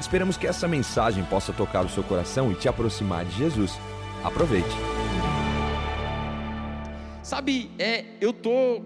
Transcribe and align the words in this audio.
Esperamos 0.00 0.38
que 0.38 0.46
essa 0.46 0.66
mensagem 0.66 1.22
possa 1.24 1.52
tocar 1.52 1.84
o 1.84 1.88
seu 1.90 2.02
coração 2.02 2.50
e 2.50 2.54
te 2.54 2.66
aproximar 2.66 3.22
de 3.26 3.36
Jesus. 3.36 3.78
Aproveite. 4.24 4.70
Sabe, 7.22 7.70
é, 7.78 8.06
eu 8.18 8.32
tô 8.32 8.80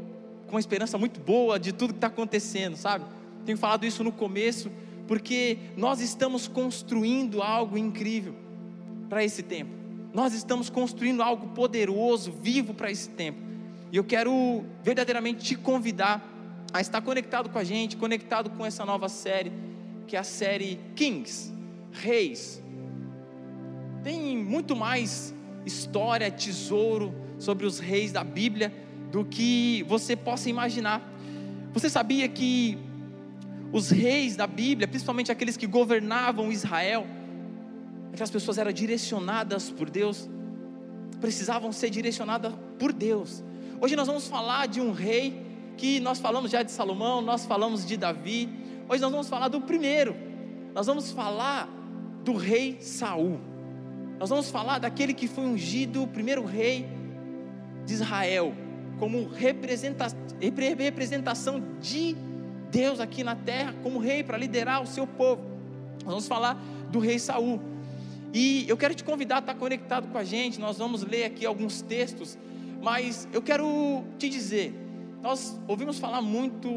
com 0.47 0.51
uma 0.55 0.61
esperança 0.61 0.99
muito 0.99 1.21
boa 1.21 1.59
de 1.59 1.73
tudo 1.73 1.93
que 1.93 1.99
está 1.99 2.09
acontecendo, 2.09 2.77
sabe? 2.77 3.05
Tenho 3.47 3.57
falado 3.57 3.87
isso 3.87 4.03
no 4.03 4.11
começo, 4.11 4.73
porque 5.07 5.57
nós 5.77 6.01
estamos 6.01 6.49
construindo 6.49 7.41
algo 7.41 7.79
incrível 7.79 8.35
para 9.09 9.23
esse 9.23 9.45
tempo. 9.45 9.71
Nós 10.13 10.35
estamos 10.35 10.69
construindo 10.69 11.23
algo 11.23 11.49
poderoso, 11.49 12.33
vivo 12.33 12.75
para 12.75 12.91
esse 12.91 13.09
tempo. 13.11 13.39
E 13.93 13.97
eu 13.97 14.03
quero 14.03 14.65
verdadeiramente 14.83 15.45
te 15.45 15.55
convidar 15.55 16.29
a 16.73 16.81
estar 16.81 17.01
conectado 17.01 17.51
com 17.51 17.59
a 17.59 17.65
gente, 17.65 17.97
conectado 17.97 18.51
com 18.51 18.67
essa 18.67 18.85
nova 18.85 19.09
série 19.09 19.53
que 20.07 20.17
é 20.17 20.19
a 20.19 20.25
série 20.25 20.81
Kings, 20.95 21.53
Reis. 21.93 22.63
Tem 24.03 24.37
muito 24.37 24.77
mais 24.77 25.35
história, 25.65 26.31
tesouro 26.31 27.15
sobre 27.39 27.67
os 27.67 27.79
reis 27.79 28.13
da 28.13 28.23
Bíblia 28.23 28.73
do 29.11 29.25
que 29.25 29.85
você 29.89 30.15
possa 30.15 30.51
imaginar. 30.51 31.01
Você 31.73 31.89
sabia 31.89 32.29
que 32.29 32.79
os 33.73 33.91
reis 33.91 34.37
da 34.37 34.47
Bíblia, 34.47 34.87
principalmente 34.87 35.33
aqueles 35.33 35.57
que 35.57 35.67
governavam 35.67 36.53
Israel, 36.53 37.07
aquelas 38.13 38.31
pessoas 38.31 38.59
eram 38.59 38.73
direcionadas 38.73 39.71
por 39.71 39.91
Deus, 39.91 40.29
precisavam 41.21 41.73
ser 41.73 41.91
direcionadas 41.91 42.53
por 42.79 42.93
Deus. 42.93 43.43
Hoje 43.81 43.97
nós 43.97 44.07
vamos 44.07 44.29
falar 44.29 44.69
de 44.69 44.81
um 44.81 44.93
rei 44.93 45.43
que 45.77 45.99
nós 45.99 46.21
falamos 46.21 46.51
já 46.51 46.63
de 46.63 46.71
Salomão, 46.71 47.21
nós 47.21 47.45
falamos 47.45 47.85
de 47.85 47.97
Davi, 47.97 48.49
Hoje 48.89 49.01
nós 49.01 49.11
vamos 49.11 49.29
falar 49.29 49.49
do 49.49 49.61
primeiro. 49.61 50.15
Nós 50.75 50.87
vamos 50.87 51.11
falar 51.11 51.69
do 52.23 52.35
rei 52.35 52.77
Saul. 52.81 53.41
Nós 54.19 54.29
vamos 54.29 54.51
falar 54.51 54.79
daquele 54.79 55.15
que 55.15 55.27
foi 55.27 55.45
ungido, 55.45 56.03
o 56.03 56.07
primeiro 56.07 56.45
rei 56.45 56.87
de 57.85 57.95
Israel, 57.95 58.55
como 58.99 59.29
representação 60.79 61.63
de 61.81 62.15
Deus 62.71 63.01
aqui 63.01 63.25
na 63.25 63.35
terra, 63.35 63.75
como 63.83 63.99
rei 63.99 64.23
para 64.23 64.37
liderar 64.37 64.83
o 64.83 64.87
seu 64.87 65.07
povo. 65.07 65.43
Nós 66.05 66.13
vamos 66.13 66.29
falar 66.29 66.63
do 66.91 66.99
rei 66.99 67.19
Saul. 67.19 67.61
E 68.33 68.65
eu 68.69 68.77
quero 68.77 68.95
te 68.95 69.05
convidar 69.05 69.37
a 69.37 69.39
estar 69.39 69.55
conectado 69.55 70.09
com 70.09 70.19
a 70.19 70.25
gente. 70.25 70.61
Nós 70.61 70.79
vamos 70.79 71.03
ler 71.03 71.25
aqui 71.25 71.47
alguns 71.47 71.81
textos, 71.81 72.37
mas 72.83 73.29
eu 73.33 73.41
quero 73.41 74.05
te 74.19 74.29
dizer, 74.29 74.75
nós 75.25 75.59
ouvimos 75.67 75.99
falar 75.99 76.21
muito, 76.21 76.69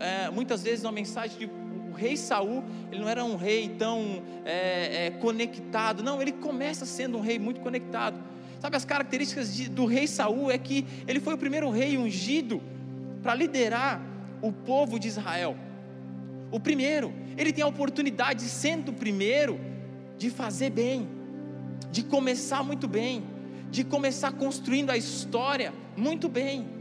é, 0.00 0.28
muitas 0.28 0.64
vezes, 0.64 0.84
uma 0.84 0.90
mensagem 0.90 1.38
de 1.38 1.46
o 1.46 1.92
rei 1.94 2.16
Saul, 2.16 2.64
ele 2.90 3.00
não 3.00 3.08
era 3.08 3.24
um 3.24 3.36
rei 3.36 3.68
tão 3.68 4.20
é, 4.44 5.06
é, 5.06 5.10
conectado, 5.12 6.02
não, 6.02 6.20
ele 6.20 6.32
começa 6.32 6.84
sendo 6.84 7.18
um 7.18 7.20
rei 7.20 7.38
muito 7.38 7.60
conectado. 7.60 8.18
Sabe 8.60 8.76
as 8.76 8.84
características 8.84 9.54
de, 9.54 9.68
do 9.68 9.86
rei 9.86 10.08
Saul 10.08 10.50
é 10.50 10.58
que 10.58 10.84
ele 11.06 11.20
foi 11.20 11.34
o 11.34 11.38
primeiro 11.38 11.70
rei 11.70 11.96
ungido 11.96 12.60
para 13.22 13.32
liderar 13.32 14.02
o 14.42 14.50
povo 14.50 14.98
de 14.98 15.06
Israel. 15.06 15.56
O 16.50 16.58
primeiro, 16.58 17.14
ele 17.36 17.52
tem 17.52 17.62
a 17.62 17.68
oportunidade, 17.68 18.42
sendo 18.42 18.88
o 18.88 18.94
primeiro, 18.94 19.60
de 20.18 20.30
fazer 20.30 20.70
bem, 20.70 21.08
de 21.92 22.02
começar 22.02 22.64
muito 22.64 22.88
bem, 22.88 23.22
de 23.70 23.84
começar 23.84 24.32
construindo 24.32 24.90
a 24.90 24.96
história 24.96 25.72
muito 25.96 26.28
bem. 26.28 26.73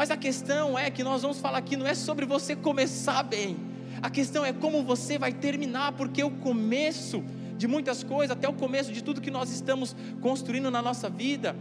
Mas 0.00 0.10
a 0.10 0.16
questão 0.16 0.78
é 0.78 0.90
que 0.90 1.04
nós 1.04 1.20
vamos 1.20 1.40
falar 1.40 1.58
aqui 1.58 1.76
não 1.76 1.86
é 1.86 1.94
sobre 1.94 2.24
você 2.24 2.56
começar 2.56 3.22
bem. 3.22 3.58
A 4.00 4.08
questão 4.08 4.42
é 4.42 4.50
como 4.50 4.82
você 4.82 5.18
vai 5.18 5.30
terminar, 5.30 5.92
porque 5.92 6.24
o 6.24 6.30
começo 6.30 7.22
de 7.58 7.68
muitas 7.68 8.02
coisas, 8.02 8.34
até 8.34 8.48
o 8.48 8.54
começo 8.54 8.90
de 8.92 9.04
tudo 9.04 9.20
que 9.20 9.30
nós 9.30 9.52
estamos 9.52 9.94
construindo 10.22 10.70
na 10.70 10.80
nossa 10.80 11.10
vida, 11.10 11.54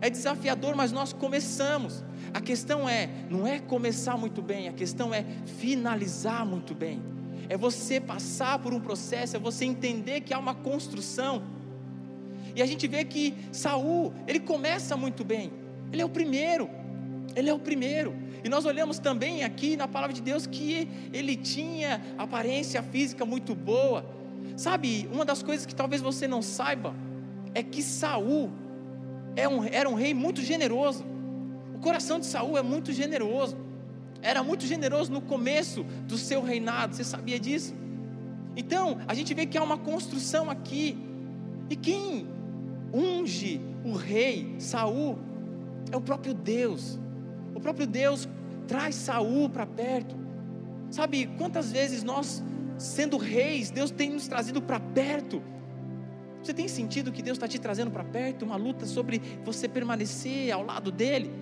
é 0.00 0.08
desafiador, 0.08 0.74
mas 0.74 0.92
nós 0.92 1.12
começamos. 1.12 2.02
A 2.32 2.40
questão 2.40 2.88
é, 2.88 3.10
não 3.28 3.46
é 3.46 3.58
começar 3.58 4.16
muito 4.16 4.40
bem, 4.40 4.66
a 4.66 4.72
questão 4.72 5.12
é 5.12 5.22
finalizar 5.44 6.46
muito 6.46 6.74
bem. 6.74 7.02
É 7.50 7.56
você 7.58 8.00
passar 8.00 8.60
por 8.60 8.72
um 8.72 8.80
processo, 8.80 9.36
é 9.36 9.38
você 9.38 9.66
entender 9.66 10.22
que 10.22 10.32
há 10.32 10.38
uma 10.38 10.54
construção. 10.54 11.42
E 12.56 12.62
a 12.62 12.66
gente 12.66 12.88
vê 12.88 13.04
que 13.04 13.34
Saul, 13.52 14.14
ele 14.26 14.40
começa 14.40 14.96
muito 14.96 15.22
bem. 15.22 15.52
Ele 15.92 16.00
é 16.00 16.04
o 16.06 16.08
primeiro. 16.08 16.82
Ele 17.34 17.50
é 17.50 17.54
o 17.54 17.58
primeiro. 17.58 18.14
E 18.42 18.48
nós 18.48 18.64
olhamos 18.64 18.98
também 18.98 19.42
aqui 19.42 19.76
na 19.76 19.88
palavra 19.88 20.14
de 20.14 20.20
Deus 20.20 20.46
que 20.46 20.88
ele 21.12 21.36
tinha 21.36 22.02
aparência 22.18 22.82
física 22.82 23.24
muito 23.24 23.54
boa. 23.54 24.04
Sabe, 24.56 25.08
uma 25.12 25.24
das 25.24 25.42
coisas 25.42 25.66
que 25.66 25.74
talvez 25.74 26.02
você 26.02 26.28
não 26.28 26.42
saiba 26.42 26.94
é 27.54 27.62
que 27.62 27.82
Saul 27.82 28.50
é 29.36 29.48
um, 29.48 29.64
era 29.64 29.88
um 29.88 29.94
rei 29.94 30.14
muito 30.14 30.42
generoso. 30.42 31.04
O 31.74 31.78
coração 31.78 32.20
de 32.20 32.26
Saul 32.26 32.56
é 32.58 32.62
muito 32.62 32.92
generoso. 32.92 33.56
Era 34.22 34.42
muito 34.42 34.66
generoso 34.66 35.12
no 35.12 35.20
começo 35.20 35.84
do 36.06 36.16
seu 36.16 36.42
reinado. 36.42 36.94
Você 36.94 37.04
sabia 37.04 37.38
disso? 37.38 37.74
Então, 38.56 38.98
a 39.08 39.14
gente 39.14 39.34
vê 39.34 39.46
que 39.46 39.58
há 39.58 39.62
uma 39.62 39.78
construção 39.78 40.50
aqui. 40.50 40.96
E 41.68 41.76
quem 41.76 42.26
unge 42.92 43.60
o 43.84 43.92
rei 43.92 44.54
Saul 44.58 45.18
é 45.90 45.96
o 45.96 46.00
próprio 46.00 46.32
Deus. 46.32 46.98
Próprio 47.64 47.86
Deus 47.86 48.28
traz 48.68 48.94
Saul 48.94 49.48
para 49.48 49.64
perto. 49.64 50.14
Sabe 50.90 51.26
quantas 51.38 51.72
vezes 51.72 52.02
nós, 52.02 52.44
sendo 52.76 53.16
reis, 53.16 53.70
Deus 53.70 53.90
tem 53.90 54.10
nos 54.10 54.28
trazido 54.28 54.60
para 54.60 54.78
perto? 54.78 55.42
Você 56.42 56.52
tem 56.52 56.68
sentido 56.68 57.10
que 57.10 57.22
Deus 57.22 57.38
está 57.38 57.48
te 57.48 57.58
trazendo 57.58 57.90
para 57.90 58.04
perto, 58.04 58.44
uma 58.44 58.56
luta 58.56 58.84
sobre 58.84 59.18
você 59.46 59.66
permanecer 59.66 60.52
ao 60.52 60.62
lado 60.62 60.92
dele? 60.92 61.32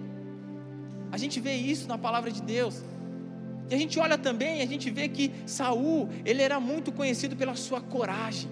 A 1.11 1.17
gente 1.17 1.41
vê 1.41 1.55
isso 1.55 1.89
na 1.89 1.99
palavra 1.99 2.31
de 2.31 2.41
Deus. 2.41 2.85
E 3.69 3.75
a 3.75 3.79
gente 3.79 3.99
olha 3.99 4.17
também, 4.17 4.63
a 4.63 4.67
gente 4.67 4.93
vê 4.93 5.09
que 5.09 5.33
Saul, 5.45 6.09
ele 6.25 6.41
era 6.41 6.61
muito 6.61 6.93
conhecido 6.93 7.35
pela 7.35 7.57
sua 7.57 7.81
coragem. 7.81 8.49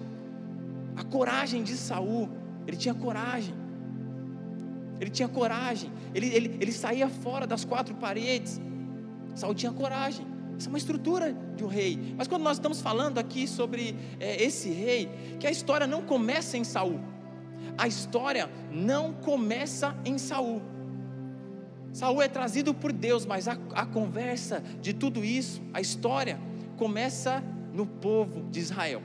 A 0.97 1.05
coragem 1.05 1.63
de 1.63 1.77
Saul, 1.77 2.27
ele 2.67 2.75
tinha 2.75 2.93
coragem 2.93 3.60
ele 5.01 5.09
tinha 5.09 5.27
coragem, 5.27 5.91
ele, 6.13 6.27
ele, 6.27 6.57
ele 6.61 6.71
saía 6.71 7.09
fora 7.09 7.47
das 7.47 7.65
quatro 7.65 7.95
paredes. 7.95 8.61
Saul 9.33 9.55
tinha 9.55 9.71
coragem. 9.71 10.27
Isso 10.55 10.67
é 10.67 10.71
uma 10.71 10.77
estrutura 10.77 11.35
de 11.55 11.63
um 11.63 11.67
rei. 11.67 12.13
Mas 12.15 12.27
quando 12.27 12.43
nós 12.43 12.57
estamos 12.57 12.81
falando 12.81 13.17
aqui 13.17 13.47
sobre 13.47 13.95
é, 14.19 14.43
esse 14.43 14.69
rei, 14.69 15.09
que 15.39 15.47
a 15.47 15.49
história 15.49 15.87
não 15.87 16.03
começa 16.03 16.55
em 16.55 16.63
Saul. 16.63 16.99
A 17.75 17.87
história 17.87 18.47
não 18.71 19.11
começa 19.11 19.97
em 20.05 20.19
Saul. 20.19 20.61
Saul 21.91 22.21
é 22.21 22.27
trazido 22.27 22.71
por 22.71 22.93
Deus, 22.93 23.25
mas 23.25 23.47
a, 23.47 23.57
a 23.73 23.87
conversa 23.87 24.63
de 24.81 24.93
tudo 24.93 25.25
isso, 25.25 25.63
a 25.73 25.81
história, 25.81 26.39
começa 26.77 27.43
no 27.73 27.87
povo 27.87 28.43
de 28.51 28.59
Israel. 28.59 29.01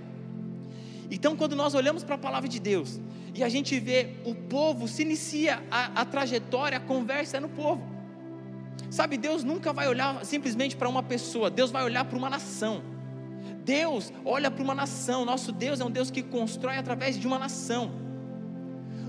Então, 1.11 1.37
quando 1.37 1.57
nós 1.57 1.75
olhamos 1.75 2.05
para 2.05 2.17
a 2.17 2.19
palavra 2.19 2.49
de 2.51 2.61
Deus 2.61 3.01
e 3.37 3.45
a 3.45 3.49
gente 3.51 3.79
vê 3.79 4.15
o 4.25 4.35
povo, 4.35 4.89
se 4.89 5.03
inicia 5.03 5.63
a, 5.71 6.01
a 6.01 6.05
trajetória, 6.07 6.79
a 6.79 6.81
conversa 6.81 7.37
é 7.37 7.41
no 7.41 7.51
povo. 7.51 7.83
Sabe, 8.91 9.19
Deus 9.19 9.45
nunca 9.45 9.75
vai 9.75 9.87
olhar 9.89 10.25
simplesmente 10.25 10.75
para 10.75 10.89
uma 10.89 11.03
pessoa, 11.03 11.51
Deus 11.51 11.71
vai 11.71 11.85
olhar 11.85 12.05
para 12.05 12.17
uma 12.17 12.31
nação. 12.31 12.83
Deus 13.63 14.11
olha 14.25 14.51
para 14.51 14.63
uma 14.63 14.75
nação, 14.75 15.25
nosso 15.27 15.53
Deus 15.53 15.81
é 15.81 15.85
um 15.85 15.91
Deus 15.91 16.11
que 16.11 16.23
constrói 16.23 16.77
através 16.79 17.19
de 17.19 17.27
uma 17.27 17.39
nação. 17.39 17.91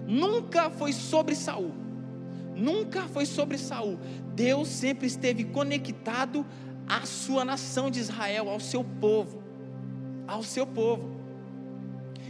Nunca 0.05 0.69
foi 0.69 0.91
sobre 0.91 1.33
Saul. 1.33 1.71
Nunca 2.53 3.03
foi 3.03 3.25
sobre 3.25 3.57
Saul. 3.57 3.97
Deus 4.35 4.67
sempre 4.67 5.07
esteve 5.07 5.45
conectado 5.45 6.45
à 6.87 7.05
sua 7.05 7.45
nação 7.45 7.89
de 7.89 7.99
Israel, 7.99 8.49
ao 8.49 8.59
seu 8.59 8.83
povo. 8.83 9.41
Ao 10.27 10.43
seu 10.43 10.67
povo. 10.67 11.16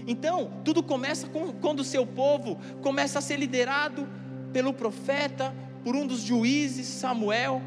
Então, 0.08 0.50
tudo 0.64 0.82
começa 0.82 1.28
com, 1.28 1.52
quando 1.52 1.82
o 1.82 1.84
seu 1.84 2.08
povo 2.08 2.58
começa 2.82 3.20
a 3.20 3.22
ser 3.22 3.38
liderado 3.38 4.08
pelo 4.54 4.74
profeta, 4.74 5.54
por 5.84 5.96
um 5.96 6.08
dos 6.08 6.22
juízes, 6.22 6.88
Samuel, 6.88 7.62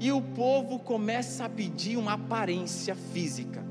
e 0.00 0.10
o 0.10 0.20
povo 0.20 0.80
começa 0.80 1.44
a 1.44 1.48
pedir 1.48 1.96
uma 1.96 2.14
aparência 2.14 2.96
física. 2.96 3.64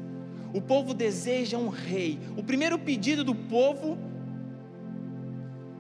O 0.53 0.61
povo 0.61 0.93
deseja 0.93 1.57
um 1.57 1.67
rei. 1.67 2.17
O 2.38 2.43
primeiro 2.43 2.79
pedido 2.79 3.23
do 3.23 3.35
povo 3.35 3.97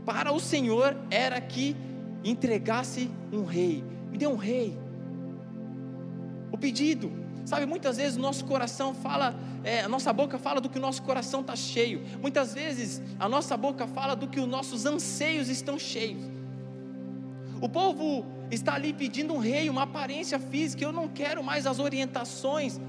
para 0.05 0.33
o 0.33 0.39
Senhor 0.39 0.97
era 1.09 1.39
que 1.39 1.75
entregasse 2.23 3.09
um 3.31 3.45
rei. 3.45 3.83
Me 4.11 4.17
dê 4.17 4.27
um 4.27 4.35
rei. 4.35 4.77
O 6.51 6.57
pedido, 6.57 7.11
sabe, 7.51 7.65
muitas 7.65 7.97
vezes 7.97 8.15
o 8.17 8.21
nosso 8.21 8.45
coração 8.45 8.93
fala, 8.93 9.35
é, 9.61 9.81
a 9.81 9.89
nossa 9.89 10.13
boca 10.13 10.39
fala 10.39 10.61
do 10.61 10.69
que 10.69 10.77
o 10.77 10.81
nosso 10.81 11.03
coração 11.03 11.41
está 11.41 11.53
cheio. 11.53 12.01
Muitas 12.21 12.53
vezes 12.53 13.01
a 13.19 13.27
nossa 13.27 13.57
boca 13.57 13.85
fala 13.85 14.15
do 14.15 14.25
que 14.25 14.39
os 14.39 14.47
nossos 14.47 14.85
anseios 14.85 15.49
estão 15.49 15.77
cheios. 15.77 16.23
O 17.59 17.67
povo 17.67 18.25
está 18.49 18.75
ali 18.75 18.93
pedindo 18.93 19.33
um 19.33 19.37
rei, 19.37 19.69
uma 19.69 19.83
aparência 19.83 20.39
física. 20.39 20.81
Eu 20.81 20.93
não 20.93 21.09
quero 21.09 21.43
mais 21.43 21.67
as 21.67 21.77
orientações 21.79 22.79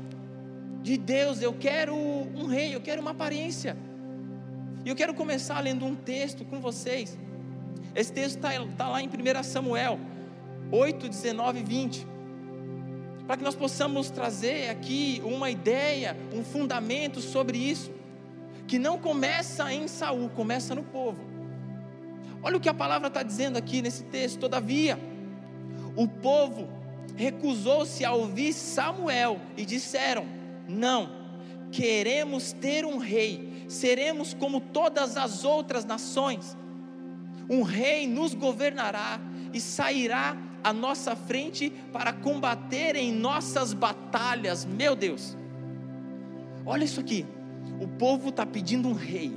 de 0.80 0.96
Deus, 0.96 1.42
eu 1.42 1.52
quero 1.52 1.94
um 1.96 2.46
rei, 2.46 2.72
eu 2.72 2.80
quero 2.80 3.02
uma 3.02 3.10
aparência. 3.10 3.76
E 4.84 4.88
eu 4.88 4.94
quero 4.94 5.12
começar 5.12 5.58
lendo 5.58 5.84
um 5.84 5.96
texto 5.96 6.44
com 6.44 6.60
vocês. 6.60 7.18
Esse 7.96 8.12
texto 8.12 8.36
está 8.36 8.50
tá 8.76 8.88
lá 8.88 9.02
em 9.02 9.08
1 9.08 9.42
Samuel 9.42 9.98
8, 10.70 11.08
19 11.08 11.58
e 11.58 11.62
20. 11.64 12.11
Para 13.32 13.38
que 13.38 13.44
nós 13.44 13.54
possamos 13.54 14.10
trazer 14.10 14.68
aqui 14.68 15.22
uma 15.24 15.48
ideia, 15.48 16.14
um 16.34 16.44
fundamento 16.44 17.18
sobre 17.22 17.56
isso. 17.56 17.90
Que 18.68 18.78
não 18.78 18.98
começa 18.98 19.72
em 19.72 19.88
Saul, 19.88 20.28
começa 20.28 20.74
no 20.74 20.82
povo. 20.82 21.24
Olha 22.42 22.58
o 22.58 22.60
que 22.60 22.68
a 22.68 22.74
palavra 22.74 23.08
está 23.08 23.22
dizendo 23.22 23.56
aqui 23.56 23.80
nesse 23.80 24.04
texto. 24.04 24.38
Todavia, 24.38 24.98
o 25.96 26.06
povo 26.06 26.68
recusou-se 27.16 28.04
a 28.04 28.12
ouvir 28.12 28.52
Samuel 28.52 29.40
e 29.56 29.64
disseram: 29.64 30.26
Não, 30.68 31.08
queremos 31.70 32.52
ter 32.52 32.84
um 32.84 32.98
rei, 32.98 33.64
seremos 33.66 34.34
como 34.34 34.60
todas 34.60 35.16
as 35.16 35.42
outras 35.42 35.86
nações. 35.86 36.54
Um 37.48 37.62
rei 37.62 38.06
nos 38.06 38.34
governará 38.34 39.18
e 39.54 39.58
sairá 39.58 40.36
à 40.62 40.72
nossa 40.72 41.14
frente 41.16 41.70
para 41.92 42.12
combater 42.12 42.96
em 42.96 43.12
nossas 43.12 43.72
batalhas. 43.72 44.64
Meu 44.64 44.94
Deus, 44.94 45.36
olha 46.64 46.84
isso 46.84 47.00
aqui. 47.00 47.26
O 47.80 47.88
povo 47.88 48.28
está 48.28 48.46
pedindo 48.46 48.88
um 48.88 48.92
rei, 48.92 49.32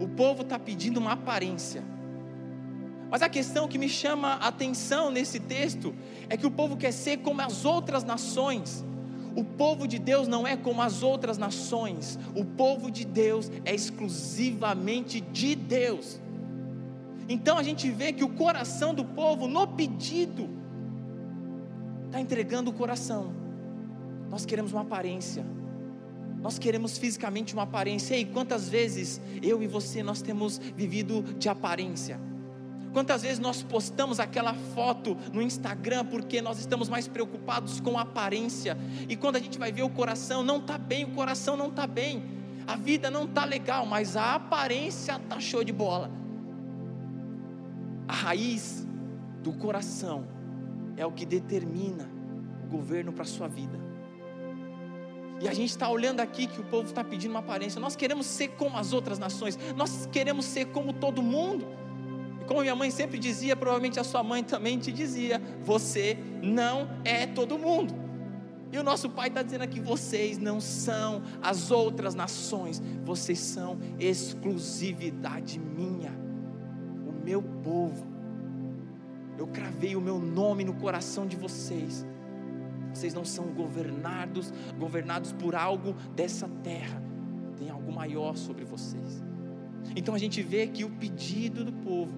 o 0.00 0.08
povo 0.08 0.42
está 0.42 0.58
pedindo 0.58 0.98
uma 0.98 1.12
aparência. 1.12 1.82
Mas 3.10 3.20
a 3.20 3.28
questão 3.28 3.68
que 3.68 3.76
me 3.76 3.90
chama 3.90 4.28
a 4.34 4.48
atenção 4.48 5.10
nesse 5.10 5.38
texto 5.38 5.94
é 6.30 6.36
que 6.36 6.46
o 6.46 6.50
povo 6.50 6.78
quer 6.78 6.92
ser 6.92 7.18
como 7.18 7.42
as 7.42 7.66
outras 7.66 8.04
nações. 8.04 8.82
O 9.36 9.44
povo 9.44 9.86
de 9.86 9.98
Deus 9.98 10.26
não 10.26 10.46
é 10.46 10.56
como 10.56 10.80
as 10.80 11.02
outras 11.02 11.36
nações. 11.36 12.18
O 12.34 12.44
povo 12.44 12.90
de 12.90 13.04
Deus 13.04 13.50
é 13.66 13.74
exclusivamente 13.74 15.20
de 15.20 15.54
Deus. 15.54 16.18
Então 17.28 17.58
a 17.58 17.62
gente 17.62 17.90
vê 17.90 18.12
que 18.12 18.24
o 18.24 18.30
coração 18.30 18.94
do 18.94 19.04
povo, 19.04 19.46
no 19.46 19.66
pedido, 19.66 20.48
está 22.12 22.20
entregando 22.20 22.70
o 22.70 22.74
coração. 22.74 23.32
Nós 24.28 24.44
queremos 24.44 24.70
uma 24.70 24.82
aparência. 24.82 25.46
Nós 26.42 26.58
queremos 26.58 26.98
fisicamente 26.98 27.54
uma 27.54 27.62
aparência. 27.62 28.14
E 28.18 28.26
quantas 28.26 28.68
vezes 28.68 29.18
eu 29.42 29.62
e 29.62 29.66
você 29.66 30.02
nós 30.02 30.20
temos 30.20 30.58
vivido 30.58 31.22
de 31.38 31.48
aparência? 31.48 32.20
Quantas 32.92 33.22
vezes 33.22 33.38
nós 33.38 33.62
postamos 33.62 34.20
aquela 34.20 34.52
foto 34.52 35.16
no 35.32 35.40
Instagram 35.40 36.04
porque 36.04 36.42
nós 36.42 36.58
estamos 36.58 36.90
mais 36.90 37.08
preocupados 37.08 37.80
com 37.80 37.96
a 37.96 38.02
aparência 38.02 38.76
e 39.08 39.16
quando 39.16 39.36
a 39.36 39.40
gente 39.40 39.58
vai 39.58 39.72
ver 39.72 39.82
o 39.82 39.88
coração 39.88 40.42
não 40.42 40.58
está 40.58 40.76
bem, 40.76 41.04
o 41.04 41.12
coração 41.12 41.56
não 41.56 41.68
está 41.68 41.86
bem, 41.86 42.22
a 42.66 42.76
vida 42.76 43.10
não 43.10 43.24
está 43.24 43.46
legal, 43.46 43.86
mas 43.86 44.14
a 44.14 44.34
aparência 44.34 45.16
está 45.16 45.40
show 45.40 45.64
de 45.64 45.72
bola. 45.72 46.10
A 48.06 48.12
raiz 48.12 48.86
do 49.42 49.54
coração 49.54 50.41
é 50.96 51.06
o 51.06 51.12
que 51.12 51.24
determina 51.24 52.08
o 52.64 52.70
governo 52.70 53.12
para 53.12 53.22
a 53.22 53.26
sua 53.26 53.48
vida. 53.48 53.78
E 55.40 55.48
a 55.48 55.52
gente 55.52 55.70
está 55.70 55.88
olhando 55.88 56.20
aqui 56.20 56.46
que 56.46 56.60
o 56.60 56.64
povo 56.64 56.86
está 56.86 57.02
pedindo 57.02 57.32
uma 57.32 57.40
aparência. 57.40 57.80
Nós 57.80 57.96
queremos 57.96 58.26
ser 58.26 58.48
como 58.50 58.76
as 58.76 58.92
outras 58.92 59.18
nações, 59.18 59.58
nós 59.76 60.06
queremos 60.06 60.44
ser 60.44 60.66
como 60.66 60.92
todo 60.92 61.20
mundo. 61.20 61.66
E 62.40 62.44
como 62.44 62.60
minha 62.60 62.76
mãe 62.76 62.92
sempre 62.92 63.18
dizia, 63.18 63.56
provavelmente 63.56 63.98
a 63.98 64.04
sua 64.04 64.22
mãe 64.22 64.44
também 64.44 64.78
te 64.78 64.92
dizia: 64.92 65.42
você 65.64 66.16
não 66.40 66.88
é 67.04 67.26
todo 67.26 67.58
mundo. 67.58 67.92
E 68.70 68.78
o 68.78 68.84
nosso 68.84 69.10
pai 69.10 69.28
está 69.28 69.42
dizendo 69.42 69.62
aqui: 69.62 69.80
vocês 69.80 70.38
não 70.38 70.60
são 70.60 71.22
as 71.42 71.72
outras 71.72 72.14
nações, 72.14 72.80
vocês 73.04 73.40
são 73.40 73.78
exclusividade 73.98 75.58
minha, 75.58 76.12
o 77.06 77.12
meu 77.12 77.42
povo. 77.42 78.11
Eu 79.42 79.48
cravei 79.48 79.96
o 79.96 80.00
meu 80.00 80.20
nome 80.20 80.62
no 80.62 80.72
coração 80.74 81.26
de 81.26 81.36
vocês. 81.36 82.06
Vocês 82.94 83.12
não 83.12 83.24
são 83.24 83.46
governados, 83.46 84.54
governados 84.78 85.32
por 85.32 85.56
algo 85.56 85.94
dessa 86.14 86.48
terra. 86.62 87.02
Tem 87.56 87.68
algo 87.68 87.90
maior 87.92 88.36
sobre 88.36 88.64
vocês. 88.64 89.20
Então 89.96 90.14
a 90.14 90.18
gente 90.18 90.40
vê 90.42 90.68
que 90.68 90.84
o 90.84 90.90
pedido 90.90 91.64
do 91.64 91.72
povo 91.72 92.12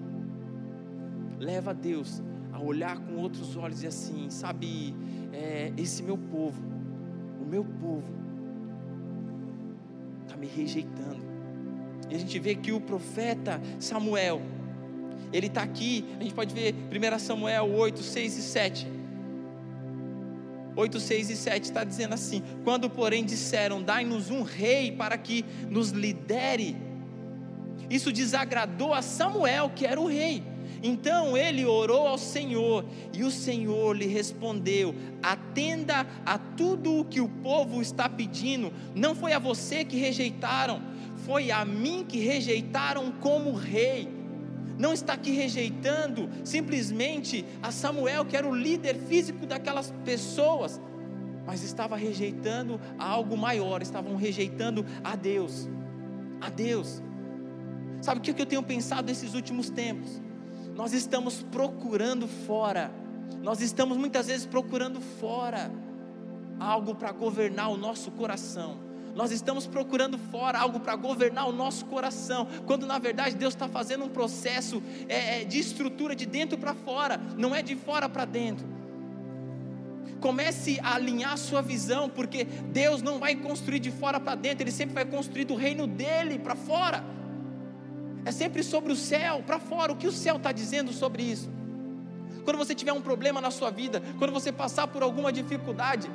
leva 1.39 1.73
Deus 1.73 2.21
a 2.53 2.59
olhar 2.61 2.99
com 2.99 3.15
outros 3.15 3.57
olhos 3.57 3.81
e 3.81 3.87
assim, 3.87 4.29
sabe, 4.29 4.95
é, 5.33 5.73
esse 5.75 6.03
meu 6.03 6.19
povo, 6.19 6.61
o 7.41 7.43
meu 7.43 7.65
povo, 7.65 8.13
está 10.21 10.37
me 10.37 10.45
rejeitando. 10.45 11.25
E 12.07 12.13
a 12.13 12.19
gente 12.19 12.37
vê 12.37 12.53
que 12.53 12.71
o 12.71 12.79
profeta 12.79 13.59
Samuel, 13.79 14.43
ele 15.35 15.47
está 15.47 15.63
aqui, 15.63 16.05
a 16.17 16.23
gente 16.23 16.33
pode 16.33 16.53
ver 16.53 16.73
1 16.73 17.19
Samuel 17.19 17.69
8, 17.69 18.01
6 18.01 18.37
e 18.37 18.41
7. 18.41 18.87
8, 20.77 20.99
6 20.99 21.29
e 21.29 21.35
7 21.35 21.63
está 21.63 21.83
dizendo 21.83 22.13
assim: 22.13 22.41
Quando, 22.63 22.89
porém, 22.89 23.25
disseram, 23.25 23.83
dai-nos 23.83 24.29
um 24.29 24.43
rei 24.43 24.93
para 24.93 25.17
que 25.17 25.43
nos 25.69 25.89
lidere, 25.89 26.77
isso 27.89 28.13
desagradou 28.13 28.93
a 28.93 29.01
Samuel, 29.01 29.71
que 29.75 29.85
era 29.85 29.99
o 29.99 30.07
rei. 30.07 30.41
Então 30.81 31.35
ele 31.35 31.65
orou 31.65 32.07
ao 32.07 32.17
Senhor 32.17 32.85
e 33.13 33.23
o 33.23 33.31
Senhor 33.31 33.93
lhe 33.93 34.07
respondeu: 34.07 34.95
Atenda 35.21 36.07
a 36.25 36.37
tudo 36.37 36.99
o 36.99 37.03
que 37.05 37.19
o 37.19 37.27
povo 37.27 37.81
está 37.81 38.07
pedindo. 38.07 38.71
Não 38.95 39.13
foi 39.13 39.33
a 39.33 39.39
você 39.39 39.83
que 39.83 39.97
rejeitaram, 39.97 40.81
foi 41.25 41.51
a 41.51 41.65
mim 41.65 42.05
que 42.07 42.19
rejeitaram 42.19 43.11
como 43.19 43.51
rei. 43.51 44.14
Não 44.77 44.93
está 44.93 45.13
aqui 45.13 45.31
rejeitando 45.31 46.29
simplesmente 46.43 47.45
a 47.61 47.71
Samuel, 47.71 48.25
que 48.25 48.35
era 48.35 48.47
o 48.47 48.53
líder 48.53 48.95
físico 48.95 49.45
daquelas 49.45 49.93
pessoas, 50.03 50.81
mas 51.45 51.63
estava 51.63 51.95
rejeitando 51.95 52.79
algo 52.97 53.37
maior, 53.37 53.81
estavam 53.81 54.15
rejeitando 54.15 54.85
a 55.03 55.15
Deus. 55.15 55.69
A 56.41 56.49
Deus. 56.49 57.01
Sabe 58.01 58.19
o 58.19 58.23
que 58.23 58.41
eu 58.41 58.45
tenho 58.45 58.63
pensado 58.63 59.07
nesses 59.07 59.33
últimos 59.33 59.69
tempos? 59.69 60.21
nós 60.75 60.91
estamos 60.91 61.41
procurando 61.41 62.27
fora, 62.27 62.91
nós 63.41 63.61
estamos 63.61 63.97
muitas 63.97 64.27
vezes 64.27 64.45
procurando 64.45 64.99
fora 64.99 65.71
algo 66.59 66.93
para 66.93 67.11
governar 67.13 67.69
o 67.69 67.77
nosso 67.77 68.11
coração. 68.11 68.84
Nós 69.15 69.31
estamos 69.31 69.65
procurando 69.65 70.17
fora 70.17 70.59
algo 70.59 70.79
para 70.79 70.95
governar 70.95 71.47
o 71.47 71.51
nosso 71.51 71.85
coração, 71.85 72.47
quando 72.65 72.85
na 72.85 72.99
verdade 72.99 73.35
Deus 73.35 73.53
está 73.53 73.67
fazendo 73.67 74.05
um 74.05 74.09
processo 74.09 74.83
é, 75.07 75.41
é 75.41 75.45
de 75.45 75.57
estrutura 75.57 76.15
de 76.15 76.25
dentro 76.25 76.57
para 76.57 76.75
fora, 76.75 77.19
não 77.37 77.55
é 77.55 77.61
de 77.61 77.75
fora 77.75 78.09
para 78.09 78.25
dentro. 78.25 78.67
Comece 80.19 80.79
a 80.83 80.95
alinhar 80.95 81.33
a 81.33 81.37
sua 81.37 81.61
visão, 81.61 82.09
porque 82.09 82.43
Deus 82.43 83.01
não 83.01 83.17
vai 83.19 83.35
construir 83.35 83.79
de 83.79 83.91
fora 83.91 84.19
para 84.19 84.35
dentro, 84.35 84.63
Ele 84.63 84.71
sempre 84.71 84.93
vai 84.93 85.05
construir 85.05 85.45
do 85.45 85.55
reino 85.55 85.87
dele 85.87 86.37
para 86.37 86.55
fora 86.55 87.15
é 88.25 88.31
sempre 88.31 88.63
sobre 88.63 88.91
o 88.91 88.95
céu, 88.95 89.43
para 89.45 89.59
fora, 89.59 89.93
o 89.93 89.95
que 89.95 90.07
o 90.07 90.11
céu 90.11 90.37
está 90.37 90.51
dizendo 90.51 90.91
sobre 90.91 91.21
isso. 91.21 91.47
Quando 92.43 92.57
você 92.57 92.73
tiver 92.73 92.91
um 92.91 93.01
problema 93.01 93.39
na 93.39 93.51
sua 93.51 93.69
vida, 93.69 94.01
quando 94.17 94.31
você 94.31 94.51
passar 94.51 94.87
por 94.87 95.03
alguma 95.03 95.31
dificuldade, 95.31 96.09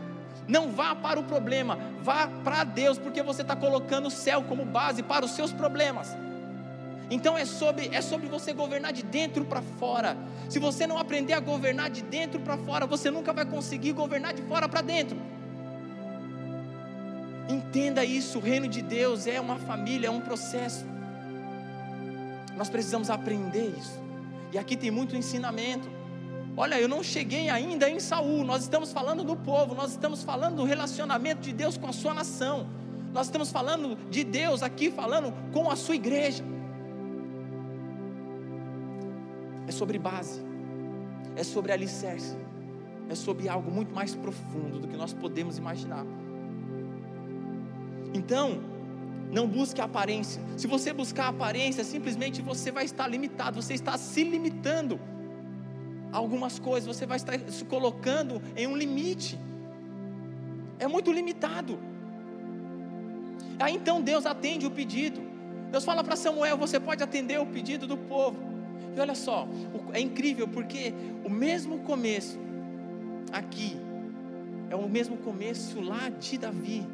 não 0.50 0.71
vá 0.73 0.95
para 0.95 1.19
o 1.21 1.25
problema, 1.25 1.78
vá 2.02 2.26
para 2.26 2.64
Deus, 2.64 2.99
porque 2.99 3.23
você 3.23 3.42
está 3.42 3.54
colocando 3.54 4.07
o 4.07 4.11
céu 4.11 4.42
como 4.42 4.64
base 4.64 5.02
para 5.02 5.25
os 5.25 5.30
seus 5.30 5.52
problemas. 5.52 6.16
Então 7.09 7.38
é 7.38 7.45
sobre, 7.45 7.88
é 7.92 8.00
sobre 8.00 8.28
você 8.28 8.52
governar 8.52 8.92
de 8.92 9.02
dentro 9.02 9.45
para 9.45 9.62
fora. 9.62 10.16
Se 10.49 10.59
você 10.59 10.87
não 10.87 10.99
aprender 10.99 11.33
a 11.33 11.40
governar 11.40 11.90
de 11.90 12.02
dentro 12.02 12.40
para 12.40 12.57
fora, 12.57 12.87
você 12.87 13.11
nunca 13.11 13.33
vai 13.33 13.45
conseguir 13.45 13.92
governar 13.92 14.35
de 14.35 14.42
fora 14.42 14.69
para 14.69 14.80
dentro. 14.80 15.16
Entenda 17.49 18.04
isso: 18.04 18.38
o 18.38 18.40
reino 18.40 18.69
de 18.69 18.83
Deus 18.83 19.26
é 19.26 19.40
uma 19.40 19.57
família, 19.57 20.09
é 20.09 20.11
um 20.11 20.21
processo. 20.21 20.85
Nós 22.57 22.69
precisamos 22.69 23.09
aprender 23.09 23.75
isso. 23.76 23.99
E 24.52 24.59
aqui 24.59 24.76
tem 24.76 24.90
muito 24.90 25.16
ensinamento. 25.16 26.00
Olha, 26.57 26.80
eu 26.80 26.88
não 26.88 27.02
cheguei 27.02 27.49
ainda 27.49 27.88
em 27.88 28.00
Saul. 28.00 28.45
Nós 28.45 28.62
estamos 28.62 28.92
falando 28.92 29.25
do 29.25 29.37
povo, 29.37 29.75
nós 29.75 29.92
estamos 29.92 30.23
falando 30.23 30.57
do 30.57 30.64
relacionamento 30.64 31.40
de 31.40 31.52
Deus 31.52 31.76
com 31.76 31.87
a 31.87 31.92
sua 31.92 32.12
nação. 32.12 32.69
Nós 33.12 33.26
estamos 33.26 33.50
falando 33.50 33.97
de 34.11 34.23
Deus 34.25 34.62
aqui 34.62 34.90
falando 34.90 35.33
com 35.52 35.71
a 35.71 35.76
sua 35.76 35.95
igreja. 35.95 36.45
é 39.71 39.73
sobre 39.73 39.99
base, 40.00 40.42
é 41.37 41.45
sobre 41.45 41.71
alicerce, 41.71 42.37
é 43.09 43.14
sobre 43.14 43.49
algo 43.49 43.71
muito 43.71 43.95
mais 43.95 44.16
profundo 44.16 44.80
do 44.80 44.88
que 44.88 44.97
nós 44.97 45.12
podemos 45.12 45.59
imaginar. 45.59 46.04
Então, 48.12 48.61
não 49.30 49.47
busque 49.47 49.80
a 49.80 49.85
aparência. 49.85 50.42
Se 50.57 50.66
você 50.66 50.92
buscar 50.92 51.26
a 51.26 51.28
aparência, 51.28 51.85
simplesmente 51.85 52.42
você 52.42 52.73
vai 52.73 52.85
estar 52.85 53.07
limitado, 53.07 53.62
você 53.62 53.75
está 53.75 53.97
se 53.97 54.25
limitando 54.25 54.99
algumas 56.12 56.59
coisas, 56.59 56.87
você 56.87 57.07
vai 57.07 57.17
estar 57.17 57.38
se 57.50 57.64
colocando 57.64 58.43
em 58.57 58.67
um 58.67 58.76
limite. 58.76 59.38
É 60.79 60.87
muito 60.87 61.12
limitado. 61.12 61.79
Aí 63.59 63.75
então 63.75 64.00
Deus 64.00 64.26
atende 64.26 64.67
o 64.67 64.71
pedido. 64.71 65.21
Deus 65.71 65.85
fala 65.85 66.02
para 66.02 66.17
Samuel: 66.17 66.57
você 66.57 66.81
pode 66.81 67.02
atender 67.02 67.38
o 67.38 67.47
pedido 67.47 67.87
do 67.87 67.97
povo. 67.97 68.38
E 68.97 69.00
olha 69.00 69.14
só, 69.14 69.47
é 69.93 70.00
incrível 70.00 70.49
porque 70.49 70.93
o 71.25 71.31
mesmo 71.31 71.79
começo 71.81 72.38
aqui 73.33 73.76
é 74.69 74.75
o 74.75 74.88
mesmo 74.88 75.17
começo 75.19 75.81
lá 75.81 76.09
de 76.09 76.38
Davi. 76.38 76.87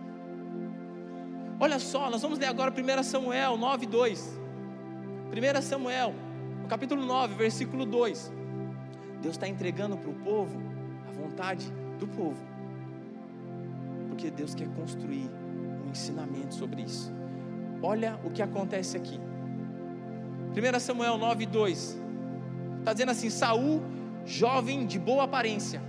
Olha 1.58 1.78
só, 1.78 2.11
nós 2.11 2.20
vamos 2.20 2.38
ler 2.38 2.46
agora 2.46 2.70
1 2.70 3.02
Samuel 3.02 3.56
9, 3.56 3.87
2. 3.87 4.38
1 5.58 5.62
Samuel, 5.62 6.14
capítulo 6.68 7.04
9, 7.04 7.35
versículo 7.35 7.87
2. 7.87 8.32
Deus 9.26 9.35
está 9.35 9.49
entregando 9.49 9.97
para 9.97 10.09
o 10.09 10.14
povo 10.14 10.56
a 11.09 11.11
vontade 11.11 11.66
do 11.99 12.06
povo, 12.06 12.40
porque 14.09 14.30
Deus 14.30 14.54
quer 14.54 14.68
construir 14.68 15.28
um 15.85 15.90
ensinamento 15.90 16.54
sobre 16.54 16.83
isso. 16.83 17.12
Olha 17.83 18.21
o 18.23 18.30
que 18.30 18.40
acontece 18.40 18.97
aqui. 18.97 19.18
1 20.54 20.78
Samuel 20.78 21.18
9, 21.18 21.45
2. 21.45 22.00
Está 22.78 22.92
dizendo 22.92 23.11
assim: 23.11 23.28
Saul, 23.28 23.83
jovem 24.25 24.87
de 24.87 24.97
boa 24.97 25.25
aparência, 25.25 25.83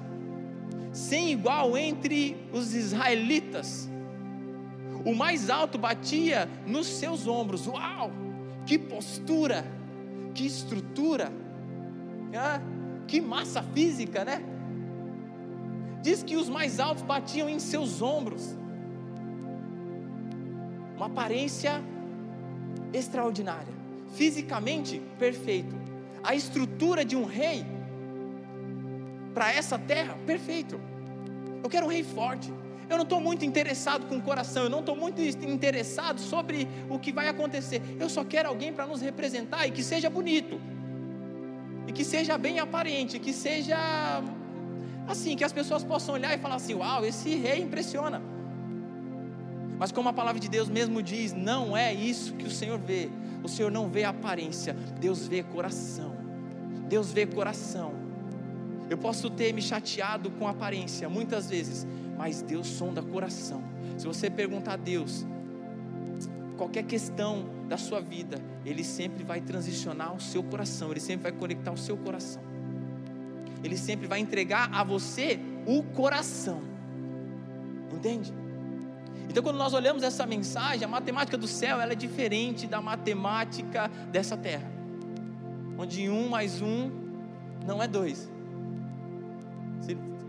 sem 0.92 1.32
igual 1.32 1.78
entre 1.78 2.36
os 2.52 2.74
israelitas, 2.74 3.88
o 5.06 5.14
mais 5.14 5.52
alto 5.52 5.78
batia 5.78 6.50
nos 6.66 6.88
seus 6.88 7.28
ombros. 7.28 7.68
Uau! 7.68 8.12
Que 8.66 8.80
postura! 8.80 9.64
Que 10.34 10.48
estrutura! 10.48 11.32
Ah, 12.36 12.60
que 13.08 13.22
massa 13.22 13.64
física, 13.64 14.26
né? 14.26 14.42
Diz 16.02 16.22
que 16.22 16.36
os 16.36 16.50
mais 16.50 16.80
altos 16.80 17.04
batiam 17.04 17.50
em 17.50 17.60
seus 17.60 18.02
ombros. 18.02 18.56
Uma 20.96 21.08
aparência 21.08 21.82
extraordinária, 22.94 23.74
fisicamente 24.14 25.02
perfeito. 25.18 25.76
A 26.24 26.36
estrutura 26.36 27.06
de 27.06 27.16
um 27.16 27.26
rei 27.26 27.66
para 29.34 29.54
essa 29.54 29.78
terra, 29.78 30.18
perfeito. 30.26 30.80
Eu 31.64 31.70
quero 31.70 31.86
um 31.86 31.90
rei 31.90 32.04
forte. 32.04 32.52
Eu 32.90 32.96
não 32.96 33.04
estou 33.04 33.20
muito 33.20 33.44
interessado 33.44 34.08
com 34.08 34.18
o 34.18 34.22
coração, 34.22 34.64
eu 34.64 34.70
não 34.70 34.80
estou 34.80 34.96
muito 34.96 35.22
interessado 35.22 36.20
sobre 36.20 36.68
o 36.90 36.98
que 36.98 37.12
vai 37.12 37.28
acontecer. 37.28 37.82
Eu 38.00 38.10
só 38.10 38.24
quero 38.24 38.48
alguém 38.48 38.72
para 38.72 38.88
nos 38.88 39.02
representar 39.02 39.68
e 39.68 39.72
que 39.72 39.84
seja 39.84 40.10
bonito, 40.10 40.60
e 41.88 41.92
que 41.94 42.04
seja 42.04 42.38
bem 42.38 42.60
aparente, 42.60 43.18
que 43.18 43.32
seja 43.32 43.78
assim, 45.08 45.38
que 45.38 45.44
as 45.44 45.54
pessoas 45.54 45.84
possam 45.84 46.16
olhar 46.16 46.38
e 46.38 46.38
falar 46.38 46.56
assim: 46.56 46.74
Uau, 46.74 47.06
esse 47.06 47.34
rei 47.36 47.62
impressiona. 47.62 48.22
Mas 49.80 49.92
como 49.92 50.10
a 50.10 50.14
palavra 50.14 50.40
de 50.40 50.50
Deus 50.50 50.68
mesmo 50.68 51.02
diz, 51.02 51.34
não 51.34 51.78
é 51.78 51.94
isso 51.94 52.34
que 52.34 52.46
o 52.46 52.52
Senhor 52.52 52.78
vê. 52.78 53.10
O 53.44 53.48
Senhor 53.48 53.72
não 53.72 53.88
vê 53.90 54.04
aparência, 54.04 54.74
Deus 55.00 55.28
vê 55.28 55.44
coração. 55.44 56.16
Deus 56.90 57.12
vê 57.12 57.26
coração. 57.26 57.94
Eu 58.90 58.98
posso 58.98 59.30
ter 59.30 59.54
me 59.54 59.62
chateado 59.62 60.32
com 60.32 60.48
aparência 60.48 61.08
muitas 61.08 61.50
vezes, 61.50 61.86
mas 62.18 62.42
Deus 62.42 62.68
sonda 62.68 63.02
coração. 63.02 63.62
Se 63.98 64.06
você 64.06 64.30
perguntar 64.30 64.74
a 64.74 64.78
Deus 64.78 65.26
qualquer 66.58 66.84
questão 66.84 67.46
da 67.68 67.78
sua 67.78 68.02
vida, 68.02 68.42
Ele 68.68 68.84
sempre 68.84 69.24
vai 69.24 69.40
transicionar 69.40 70.14
o 70.14 70.20
seu 70.20 70.44
coração, 70.44 70.92
Ele 70.92 71.00
sempre 71.00 71.24
vai 71.24 71.32
conectar 71.32 71.72
o 71.72 71.78
seu 71.78 71.96
coração. 71.96 72.42
Ele 73.64 73.78
sempre 73.78 74.08
vai 74.08 74.20
entregar 74.20 74.70
a 74.74 74.84
você 74.84 75.40
o 75.66 75.82
coração. 75.82 76.62
Entende? 77.94 78.34
Então, 79.30 79.42
quando 79.42 79.56
nós 79.56 79.74
olhamos 79.74 80.04
essa 80.04 80.26
mensagem, 80.26 80.84
a 80.84 80.88
matemática 80.88 81.38
do 81.38 81.48
céu 81.48 81.80
ela 81.80 81.94
é 81.94 81.96
diferente 81.96 82.68
da 82.68 82.82
matemática 82.82 83.88
dessa 84.12 84.36
terra, 84.36 84.70
onde 85.78 86.10
um 86.10 86.28
mais 86.28 86.62
um 86.62 86.92
não 87.66 87.82
é 87.82 87.88
dois. 87.88 88.30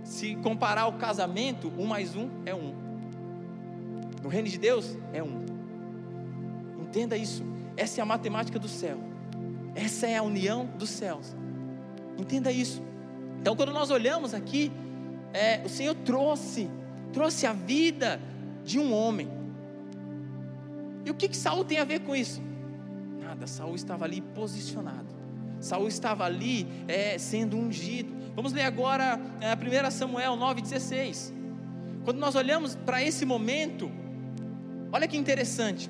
Se 0.05 0.37
comparar 0.37 0.87
o 0.87 0.93
casamento, 0.93 1.73
um 1.77 1.87
mais 1.87 2.15
um 2.15 2.31
é 2.47 2.55
um. 2.55 2.73
No 4.23 4.29
reino 4.29 4.49
de 4.49 4.59
Deus 4.59 4.97
é 5.13 5.23
um. 5.23 5.45
Entenda 6.81 7.17
isso. 7.17 7.58
Essa 7.79 8.01
é 8.01 8.03
a 8.03 8.05
matemática 8.05 8.59
do 8.59 8.67
céu. 8.67 8.99
Essa 9.73 10.09
é 10.09 10.17
a 10.17 10.23
união 10.23 10.67
dos 10.77 10.91
céus. 10.91 11.37
Entenda 12.19 12.51
isso. 12.51 12.83
Então, 13.41 13.55
quando 13.55 13.73
nós 13.73 13.89
olhamos 13.93 14.35
aqui, 14.35 14.73
é, 15.33 15.63
o 15.65 15.69
Senhor 15.69 15.95
trouxe, 15.95 16.69
trouxe 17.13 17.47
a 17.47 17.53
vida 17.53 18.21
de 18.65 18.81
um 18.81 18.93
homem. 18.93 19.29
E 21.05 21.11
o 21.11 21.15
que, 21.15 21.29
que 21.29 21.37
Saul 21.37 21.65
tem 21.65 21.79
a 21.79 21.85
ver 21.85 22.01
com 22.01 22.17
isso? 22.17 22.43
Nada. 23.21 23.47
Saul 23.47 23.77
estava 23.77 24.05
ali 24.05 24.21
posicionado. 24.21 25.17
Saul 25.61 25.87
estava 25.87 26.25
ali 26.25 26.67
é, 26.89 27.17
sendo 27.17 27.57
ungido. 27.57 28.13
Vamos 28.35 28.53
ler 28.53 28.63
agora 28.63 29.21
é, 29.41 29.55
1 29.55 29.91
Samuel 29.93 30.33
9,16. 30.37 31.33
Quando 32.05 32.19
nós 32.19 32.35
olhamos 32.35 32.75
para 32.75 33.01
esse 33.01 33.25
momento, 33.25 33.89
olha 34.93 35.07
que 35.07 35.17
interessante. 35.17 35.89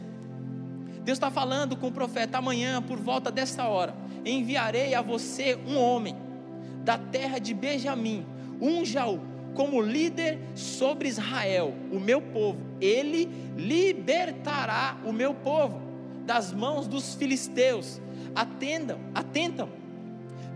Deus 1.08 1.16
está 1.16 1.30
falando 1.30 1.74
com 1.74 1.86
o 1.86 1.90
profeta: 1.90 2.36
amanhã, 2.36 2.82
por 2.82 2.98
volta 2.98 3.30
desta 3.30 3.66
hora, 3.66 3.94
enviarei 4.26 4.94
a 4.94 5.00
você 5.00 5.58
um 5.66 5.78
homem 5.78 6.14
da 6.84 6.98
terra 6.98 7.38
de 7.38 7.54
Benjamim, 7.54 8.26
um 8.60 8.84
Jaú, 8.84 9.18
como 9.54 9.80
líder 9.80 10.38
sobre 10.54 11.08
Israel, 11.08 11.72
o 11.90 11.98
meu 11.98 12.20
povo. 12.20 12.60
Ele 12.78 13.26
libertará 13.56 14.98
o 15.02 15.10
meu 15.10 15.32
povo 15.32 15.80
das 16.26 16.52
mãos 16.52 16.86
dos 16.86 17.14
filisteus. 17.14 18.02
Atendam, 18.34 19.00
atentam 19.14 19.70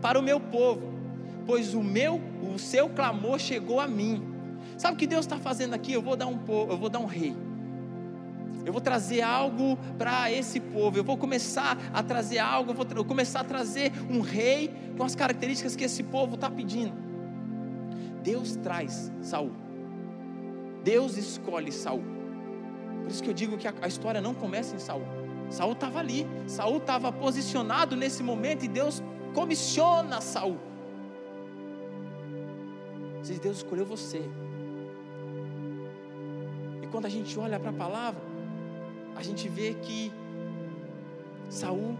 para 0.02 0.18
o 0.18 0.22
meu 0.22 0.38
povo 0.38 0.92
pois 1.46 1.72
o 1.72 1.82
meu, 1.82 2.20
o 2.42 2.58
seu 2.58 2.90
clamor 2.90 3.38
chegou 3.38 3.80
a 3.80 3.88
mim. 3.88 4.22
Sabe 4.76 4.94
o 4.94 4.98
que 4.98 5.06
Deus 5.06 5.24
está 5.24 5.38
fazendo 5.38 5.72
aqui? 5.72 5.94
Eu 5.94 6.02
vou 6.02 6.14
dar 6.14 6.26
um 6.26 6.38
eu 6.68 6.76
vou 6.76 6.90
dar 6.90 6.98
um 6.98 7.06
rei. 7.06 7.34
Eu 8.64 8.72
vou 8.72 8.80
trazer 8.80 9.22
algo 9.22 9.76
para 9.98 10.30
esse 10.30 10.60
povo. 10.60 10.96
Eu 10.96 11.04
vou 11.04 11.16
começar 11.16 11.76
a 11.92 12.02
trazer 12.02 12.38
algo. 12.38 12.70
Eu 12.70 12.74
vou 12.74 13.04
começar 13.04 13.40
a 13.40 13.44
trazer 13.44 13.92
um 14.10 14.20
rei 14.20 14.72
com 14.96 15.04
as 15.04 15.14
características 15.14 15.74
que 15.74 15.84
esse 15.84 16.02
povo 16.02 16.34
está 16.34 16.48
pedindo. 16.50 16.94
Deus 18.22 18.56
traz 18.56 19.10
Saul. 19.20 19.52
Deus 20.84 21.16
escolhe 21.16 21.72
Saul. 21.72 22.04
Por 23.02 23.10
isso 23.10 23.22
que 23.22 23.30
eu 23.30 23.34
digo 23.34 23.56
que 23.58 23.66
a, 23.66 23.74
a 23.82 23.88
história 23.88 24.20
não 24.20 24.34
começa 24.34 24.76
em 24.76 24.78
Saul. 24.78 25.02
Saul 25.50 25.72
estava 25.72 25.98
ali. 25.98 26.26
Saul 26.46 26.78
estava 26.78 27.12
posicionado 27.12 27.96
nesse 27.96 28.22
momento 28.22 28.64
e 28.64 28.68
Deus 28.68 29.02
comissiona 29.34 30.20
Saul. 30.20 30.58
Deus 33.42 33.58
escolheu 33.58 33.84
você. 33.84 34.22
E 36.80 36.86
quando 36.86 37.06
a 37.06 37.08
gente 37.08 37.36
olha 37.38 37.58
para 37.58 37.70
a 37.70 37.72
palavra, 37.72 38.31
a 39.16 39.22
gente 39.22 39.48
vê 39.48 39.74
que 39.74 40.12
Saul 41.48 41.96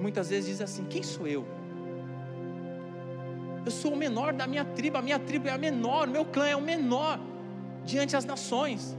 muitas 0.00 0.30
vezes 0.30 0.46
diz 0.50 0.60
assim: 0.60 0.84
Quem 0.84 1.02
sou 1.02 1.26
eu? 1.26 1.44
Eu 3.64 3.70
sou 3.70 3.92
o 3.92 3.96
menor 3.96 4.32
da 4.32 4.46
minha 4.46 4.64
tribo, 4.64 4.98
a 4.98 5.02
minha 5.02 5.18
tribo 5.18 5.48
é 5.48 5.52
a 5.52 5.58
menor, 5.58 6.06
meu 6.06 6.24
clã 6.24 6.46
é 6.48 6.56
o 6.56 6.60
menor 6.60 7.18
diante 7.84 8.12
das 8.12 8.24
nações. 8.24 8.96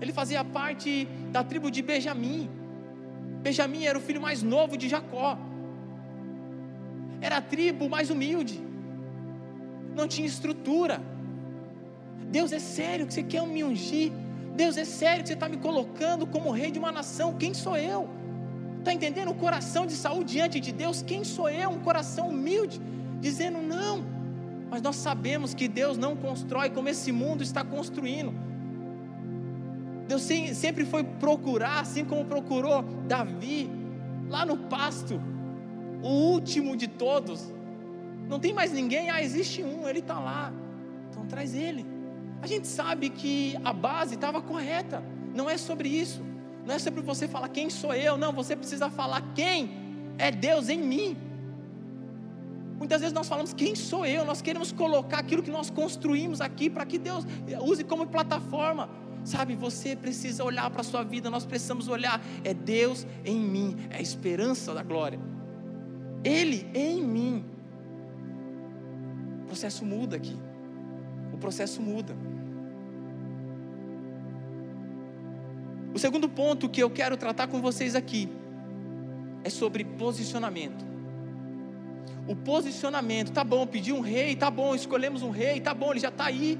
Ele 0.00 0.12
fazia 0.12 0.44
parte 0.44 1.06
da 1.30 1.42
tribo 1.42 1.70
de 1.70 1.82
Benjamim. 1.82 2.48
Benjamim 3.42 3.84
era 3.84 3.98
o 3.98 4.00
filho 4.00 4.20
mais 4.20 4.42
novo 4.42 4.76
de 4.76 4.88
Jacó. 4.88 5.38
Era 7.20 7.38
a 7.38 7.42
tribo 7.42 7.88
mais 7.88 8.10
humilde 8.10 8.68
não 9.98 10.06
tinha 10.06 10.26
estrutura. 10.26 11.00
Deus 12.30 12.52
é 12.52 12.58
sério 12.58 13.06
que 13.06 13.12
você 13.12 13.22
quer 13.22 13.44
me 13.46 13.64
ungir? 13.64 14.12
Deus 14.60 14.76
é 14.76 14.84
sério 14.84 15.22
que 15.22 15.28
você 15.28 15.34
está 15.34 15.48
me 15.48 15.56
colocando 15.56 16.26
como 16.26 16.50
rei 16.50 16.70
de 16.72 16.80
uma 16.80 16.90
nação? 16.90 17.36
Quem 17.42 17.54
sou 17.54 17.76
eu? 17.76 18.08
Está 18.80 18.92
entendendo 18.92 19.30
o 19.30 19.34
coração 19.34 19.86
de 19.86 19.92
Saul 19.92 20.24
diante 20.24 20.58
de 20.58 20.72
Deus? 20.72 21.00
Quem 21.00 21.22
sou 21.22 21.48
eu? 21.48 21.70
Um 21.70 21.78
coração 21.78 22.30
humilde, 22.30 22.80
dizendo 23.20 23.58
não. 23.62 24.04
Mas 24.68 24.82
nós 24.82 24.96
sabemos 24.96 25.54
que 25.54 25.68
Deus 25.68 25.96
não 25.96 26.16
constrói 26.16 26.70
como 26.70 26.88
esse 26.88 27.12
mundo 27.12 27.40
está 27.44 27.62
construindo. 27.62 28.34
Deus 30.08 30.22
sempre 30.54 30.84
foi 30.84 31.04
procurar, 31.04 31.78
assim 31.80 32.04
como 32.04 32.24
procurou 32.24 32.82
Davi, 33.06 33.70
lá 34.28 34.44
no 34.44 34.56
pasto, 34.56 35.20
o 36.02 36.08
último 36.08 36.76
de 36.76 36.88
todos. 36.88 37.54
Não 38.28 38.40
tem 38.40 38.52
mais 38.52 38.72
ninguém, 38.72 39.08
ah, 39.08 39.22
existe 39.22 39.62
um, 39.62 39.88
ele 39.88 40.00
está 40.00 40.18
lá. 40.18 40.52
Então 41.08 41.24
traz 41.26 41.54
ele. 41.54 41.97
A 42.40 42.46
gente 42.46 42.66
sabe 42.66 43.10
que 43.10 43.56
a 43.64 43.72
base 43.72 44.14
estava 44.14 44.40
correta. 44.40 45.02
Não 45.34 45.48
é 45.48 45.56
sobre 45.56 45.88
isso. 45.88 46.22
Não 46.68 46.74
é 46.74 46.78
sobre 46.78 47.00
você 47.00 47.26
falar 47.26 47.48
quem 47.48 47.70
sou 47.70 47.94
eu, 47.94 48.18
não, 48.18 48.30
você 48.30 48.54
precisa 48.54 48.90
falar 48.90 49.22
quem 49.34 49.70
é 50.18 50.30
Deus 50.30 50.68
em 50.68 50.78
mim. 50.78 51.16
Muitas 52.76 53.00
vezes 53.00 53.14
nós 53.14 53.26
falamos 53.26 53.54
quem 53.54 53.74
sou 53.74 54.04
eu, 54.04 54.22
nós 54.22 54.42
queremos 54.42 54.70
colocar 54.70 55.18
aquilo 55.18 55.42
que 55.42 55.50
nós 55.50 55.70
construímos 55.70 56.42
aqui 56.42 56.68
para 56.68 56.84
que 56.84 56.98
Deus 56.98 57.24
use 57.62 57.82
como 57.84 58.06
plataforma. 58.06 58.90
Sabe, 59.24 59.56
você 59.56 59.96
precisa 59.96 60.44
olhar 60.44 60.68
para 60.70 60.82
a 60.82 60.84
sua 60.84 61.02
vida, 61.02 61.30
nós 61.30 61.46
precisamos 61.46 61.88
olhar, 61.88 62.20
é 62.44 62.52
Deus 62.52 63.06
em 63.24 63.40
mim, 63.40 63.74
é 63.88 63.96
a 63.96 64.02
esperança 64.02 64.74
da 64.74 64.82
glória. 64.82 65.18
Ele 66.22 66.68
em 66.74 67.02
mim. 67.02 67.44
O 69.44 69.46
processo 69.46 69.86
muda 69.86 70.16
aqui. 70.16 70.36
O 71.38 71.40
processo 71.40 71.80
muda. 71.80 72.16
O 75.94 75.98
segundo 76.00 76.28
ponto 76.28 76.68
que 76.68 76.82
eu 76.82 76.90
quero 76.90 77.16
tratar 77.16 77.46
com 77.46 77.62
vocês 77.62 77.94
aqui 77.94 78.28
é 79.44 79.48
sobre 79.48 79.84
posicionamento. 79.84 80.84
O 82.26 82.34
posicionamento, 82.34 83.30
tá 83.30 83.44
bom, 83.44 83.64
pedir 83.68 83.92
um 83.92 84.00
rei, 84.00 84.34
tá 84.34 84.50
bom, 84.50 84.74
escolhemos 84.74 85.22
um 85.22 85.30
rei, 85.30 85.60
tá 85.60 85.72
bom, 85.72 85.92
ele 85.92 86.00
já 86.00 86.08
está 86.08 86.24
aí. 86.24 86.58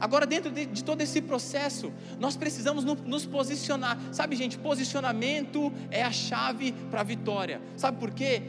Agora, 0.00 0.26
dentro 0.26 0.50
de, 0.50 0.66
de, 0.66 0.82
todo 0.82 1.00
esse 1.00 1.22
processo, 1.22 1.92
nós 2.18 2.36
precisamos 2.36 2.82
no, 2.84 2.96
nos 2.96 3.24
posicionar. 3.24 3.96
Sabe, 4.10 4.34
gente, 4.34 4.58
posicionamento 4.58 5.72
é 5.92 6.02
a 6.02 6.10
chave 6.10 6.72
para 6.90 7.02
a 7.02 7.04
vitória. 7.04 7.60
Sabe 7.76 7.98
por 7.98 8.10
quê? 8.10 8.42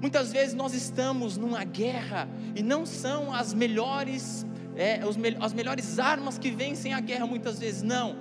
Muitas 0.00 0.32
vezes 0.32 0.54
nós 0.54 0.74
estamos 0.74 1.36
numa 1.36 1.64
guerra 1.64 2.28
e 2.54 2.62
não 2.62 2.84
são 2.84 3.32
as 3.32 3.54
melhores, 3.54 4.46
é, 4.76 5.00
as 5.40 5.52
melhores 5.52 5.98
armas 5.98 6.38
que 6.38 6.50
vencem 6.50 6.92
a 6.92 7.00
guerra, 7.00 7.26
muitas 7.26 7.58
vezes, 7.58 7.82
não. 7.82 8.16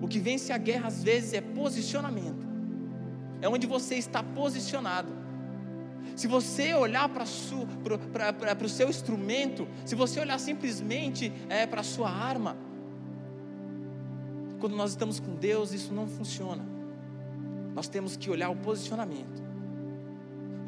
O 0.00 0.08
que 0.08 0.18
vence 0.18 0.52
a 0.52 0.58
guerra 0.58 0.86
às 0.86 1.02
vezes 1.02 1.34
é 1.34 1.40
posicionamento, 1.40 2.46
é 3.42 3.48
onde 3.48 3.66
você 3.66 3.96
está 3.96 4.22
posicionado. 4.22 5.20
Se 6.16 6.26
você 6.26 6.74
olhar 6.74 7.08
para 7.08 7.24
o 7.24 8.68
seu 8.68 8.88
instrumento, 8.88 9.68
se 9.84 9.94
você 9.94 10.20
olhar 10.20 10.38
simplesmente 10.38 11.32
é, 11.48 11.66
para 11.66 11.80
a 11.80 11.84
sua 11.84 12.10
arma, 12.10 12.56
quando 14.58 14.76
nós 14.76 14.90
estamos 14.90 15.18
com 15.18 15.34
Deus, 15.34 15.72
isso 15.72 15.92
não 15.92 16.06
funciona. 16.06 16.64
Nós 17.74 17.88
temos 17.88 18.16
que 18.16 18.30
olhar 18.30 18.50
o 18.50 18.56
posicionamento. 18.56 19.49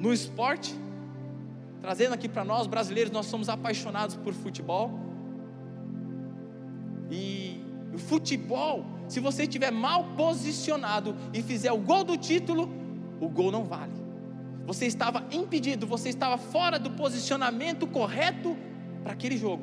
No 0.02 0.12
esporte, 0.12 0.74
trazendo 1.80 2.12
aqui 2.12 2.28
para 2.28 2.44
nós 2.44 2.66
brasileiros, 2.66 3.12
nós 3.12 3.26
somos 3.26 3.48
apaixonados 3.48 4.16
por 4.16 4.34
futebol. 4.34 4.90
E 7.08 7.62
o 7.94 7.98
futebol, 7.98 8.84
se 9.06 9.20
você 9.20 9.44
estiver 9.44 9.70
mal 9.70 10.02
posicionado 10.16 11.14
e 11.32 11.40
fizer 11.40 11.70
o 11.70 11.78
gol 11.78 12.02
do 12.02 12.16
título, 12.16 12.68
o 13.20 13.28
gol 13.28 13.52
não 13.52 13.62
vale. 13.62 13.92
Você 14.66 14.86
estava 14.86 15.24
impedido, 15.30 15.86
você 15.86 16.08
estava 16.08 16.36
fora 16.36 16.80
do 16.80 16.90
posicionamento 16.90 17.86
correto 17.86 18.56
para 19.04 19.12
aquele 19.12 19.36
jogo. 19.36 19.62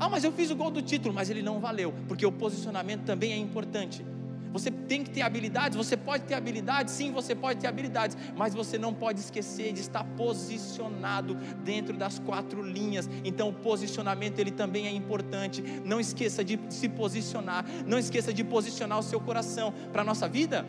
Ah, 0.00 0.08
mas 0.08 0.24
eu 0.24 0.32
fiz 0.32 0.50
o 0.50 0.56
gol 0.56 0.70
do 0.70 0.80
título, 0.80 1.14
mas 1.14 1.28
ele 1.28 1.42
não 1.42 1.60
valeu, 1.60 1.92
porque 2.06 2.24
o 2.24 2.32
posicionamento 2.32 3.04
também 3.04 3.32
é 3.32 3.36
importante. 3.36 4.02
Você 4.52 4.70
tem 4.70 5.04
que 5.04 5.10
ter 5.10 5.22
habilidades, 5.22 5.76
você 5.76 5.96
pode 5.96 6.24
ter 6.24 6.34
habilidades, 6.34 6.94
sim, 6.94 7.12
você 7.12 7.34
pode 7.34 7.60
ter 7.60 7.66
habilidades, 7.66 8.16
mas 8.36 8.54
você 8.54 8.78
não 8.78 8.94
pode 8.94 9.20
esquecer 9.20 9.72
de 9.72 9.80
estar 9.80 10.04
posicionado 10.04 11.34
dentro 11.64 11.96
das 11.96 12.18
quatro 12.18 12.62
linhas. 12.62 13.08
Então, 13.24 13.48
o 13.48 13.52
posicionamento 13.52 14.38
ele 14.38 14.50
também 14.50 14.86
é 14.86 14.92
importante. 14.92 15.62
Não 15.84 16.00
esqueça 16.00 16.44
de 16.44 16.58
se 16.70 16.88
posicionar, 16.88 17.64
não 17.86 17.98
esqueça 17.98 18.32
de 18.32 18.44
posicionar 18.44 18.98
o 18.98 19.02
seu 19.02 19.20
coração. 19.20 19.72
Para 19.92 20.02
a 20.02 20.04
nossa 20.04 20.28
vida, 20.28 20.66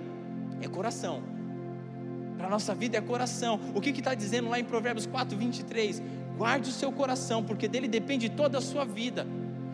é 0.62 0.67
coração. 0.67 1.21
Para 2.38 2.47
a 2.47 2.49
nossa 2.49 2.73
vida 2.73 2.97
é 2.97 3.01
coração. 3.01 3.60
O 3.75 3.82
que 3.82 3.89
está 3.89 4.13
dizendo 4.13 4.49
lá 4.49 4.60
em 4.60 4.63
Provérbios 4.63 5.06
4, 5.06 5.38
23? 5.38 6.01
Guarde 6.38 6.69
o 6.69 6.73
seu 6.73 6.89
coração, 6.89 7.43
porque 7.43 7.67
dele 7.67 7.88
depende 7.88 8.30
toda 8.30 8.60
a 8.60 8.62
sua 8.62 8.86
vida. 8.86 9.27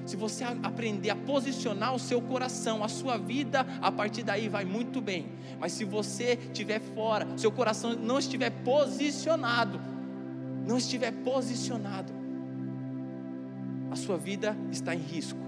Se 0.06 0.16
você 0.16 0.44
aprender 0.44 1.10
a 1.10 1.16
posicionar 1.16 1.96
o 1.96 2.00
seu 2.00 2.22
coração, 2.22 2.84
a 2.84 2.88
sua 2.88 3.18
vida, 3.18 3.66
a 3.82 3.92
partir 3.92 4.24
daí 4.24 4.48
vai 4.48 4.64
muito 4.64 5.02
bem. 5.02 5.28
Mas 5.60 5.72
se 5.72 5.84
você 5.84 6.38
estiver 6.44 6.80
fora, 6.80 7.28
seu 7.38 7.52
coração 7.52 7.94
não 7.94 8.20
estiver 8.20 8.52
posicionado, 8.64 9.80
não 10.68 10.78
estiver 10.78 11.12
posicionado, 11.12 12.14
a 13.92 13.96
sua 13.96 14.18
vida 14.18 14.56
está 14.72 14.94
em 14.94 15.00
risco. 15.00 15.40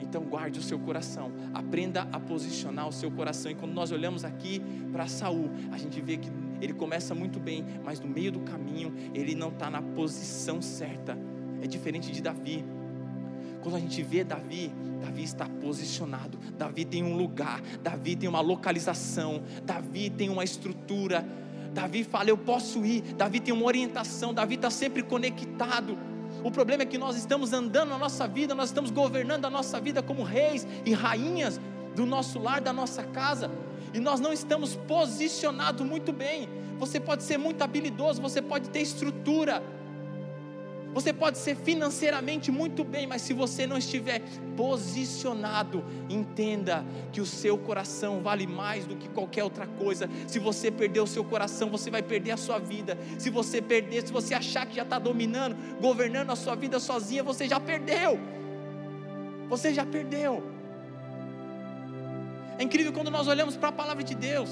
Então 0.00 0.22
guarde 0.22 0.58
o 0.58 0.62
seu 0.62 0.78
coração, 0.78 1.32
aprenda 1.54 2.06
a 2.12 2.20
posicionar 2.20 2.86
o 2.88 2.92
seu 2.92 3.10
coração. 3.10 3.50
E 3.50 3.54
quando 3.54 3.72
nós 3.72 3.90
olhamos 3.90 4.24
aqui 4.24 4.60
para 4.92 5.06
Saul, 5.06 5.50
a 5.72 5.78
gente 5.78 6.00
vê 6.00 6.16
que 6.16 6.30
ele 6.60 6.72
começa 6.72 7.14
muito 7.14 7.38
bem, 7.38 7.64
mas 7.84 8.00
no 8.00 8.08
meio 8.08 8.32
do 8.32 8.40
caminho 8.40 8.92
ele 9.14 9.34
não 9.34 9.48
está 9.48 9.70
na 9.70 9.80
posição 9.80 10.60
certa. 10.60 11.16
É 11.62 11.66
diferente 11.66 12.12
de 12.12 12.20
Davi. 12.20 12.64
Quando 13.66 13.78
a 13.78 13.80
gente 13.80 14.00
vê 14.00 14.22
Davi, 14.22 14.70
Davi 15.00 15.24
está 15.24 15.44
posicionado, 15.60 16.38
Davi 16.56 16.84
tem 16.84 17.02
um 17.02 17.16
lugar, 17.16 17.60
Davi 17.82 18.14
tem 18.14 18.28
uma 18.28 18.40
localização, 18.40 19.42
Davi 19.64 20.08
tem 20.08 20.30
uma 20.30 20.44
estrutura. 20.44 21.26
Davi 21.74 22.04
fala: 22.04 22.30
Eu 22.30 22.38
posso 22.38 22.86
ir. 22.86 23.02
Davi 23.14 23.40
tem 23.40 23.52
uma 23.52 23.66
orientação, 23.66 24.32
Davi 24.32 24.54
está 24.54 24.70
sempre 24.70 25.02
conectado. 25.02 25.98
O 26.44 26.50
problema 26.52 26.84
é 26.84 26.86
que 26.86 26.96
nós 26.96 27.16
estamos 27.16 27.52
andando 27.52 27.88
na 27.88 27.98
nossa 27.98 28.28
vida, 28.28 28.54
nós 28.54 28.68
estamos 28.68 28.92
governando 28.92 29.46
a 29.46 29.50
nossa 29.50 29.80
vida 29.80 30.00
como 30.00 30.22
reis 30.22 30.64
e 30.84 30.92
rainhas 30.92 31.60
do 31.96 32.06
nosso 32.06 32.38
lar, 32.38 32.60
da 32.60 32.72
nossa 32.72 33.02
casa, 33.02 33.50
e 33.92 33.98
nós 33.98 34.20
não 34.20 34.32
estamos 34.32 34.76
posicionados 34.76 35.84
muito 35.84 36.12
bem. 36.12 36.48
Você 36.78 37.00
pode 37.00 37.24
ser 37.24 37.36
muito 37.36 37.62
habilidoso, 37.62 38.22
você 38.22 38.40
pode 38.40 38.70
ter 38.70 38.82
estrutura, 38.82 39.60
você 40.96 41.12
pode 41.12 41.36
ser 41.36 41.54
financeiramente 41.56 42.50
muito 42.50 42.82
bem, 42.82 43.06
mas 43.06 43.20
se 43.20 43.34
você 43.34 43.66
não 43.66 43.76
estiver 43.76 44.22
posicionado, 44.56 45.84
entenda 46.08 46.82
que 47.12 47.20
o 47.20 47.26
seu 47.26 47.58
coração 47.58 48.22
vale 48.22 48.46
mais 48.46 48.86
do 48.86 48.96
que 48.96 49.06
qualquer 49.10 49.44
outra 49.44 49.66
coisa. 49.66 50.08
Se 50.26 50.38
você 50.38 50.70
perder 50.70 51.00
o 51.00 51.06
seu 51.06 51.22
coração, 51.22 51.68
você 51.68 51.90
vai 51.90 52.00
perder 52.00 52.30
a 52.30 52.38
sua 52.38 52.58
vida. 52.58 52.96
Se 53.18 53.28
você 53.28 53.60
perder, 53.60 54.06
se 54.06 54.10
você 54.10 54.32
achar 54.32 54.64
que 54.64 54.74
já 54.74 54.84
está 54.84 54.98
dominando, 54.98 55.54
governando 55.82 56.30
a 56.30 56.34
sua 56.34 56.54
vida 56.54 56.80
sozinha, 56.80 57.22
você 57.22 57.46
já 57.46 57.60
perdeu. 57.60 58.18
Você 59.50 59.74
já 59.74 59.84
perdeu. 59.84 60.42
É 62.58 62.62
incrível 62.62 62.90
quando 62.94 63.10
nós 63.10 63.28
olhamos 63.28 63.54
para 63.54 63.68
a 63.68 63.72
palavra 63.72 64.02
de 64.02 64.14
Deus. 64.14 64.48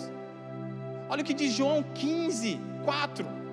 Olha 1.08 1.22
o 1.22 1.24
que 1.24 1.32
diz 1.32 1.54
João 1.54 1.82
15, 1.94 2.60
4. 2.84 3.43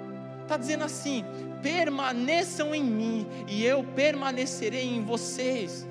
Está 0.43 0.57
dizendo 0.57 0.83
assim: 0.83 1.23
permaneçam 1.61 2.73
em 2.73 2.83
mim 2.83 3.27
e 3.47 3.63
eu 3.63 3.83
permanecerei 3.83 4.85
em 4.85 5.03
vocês. 5.03 5.87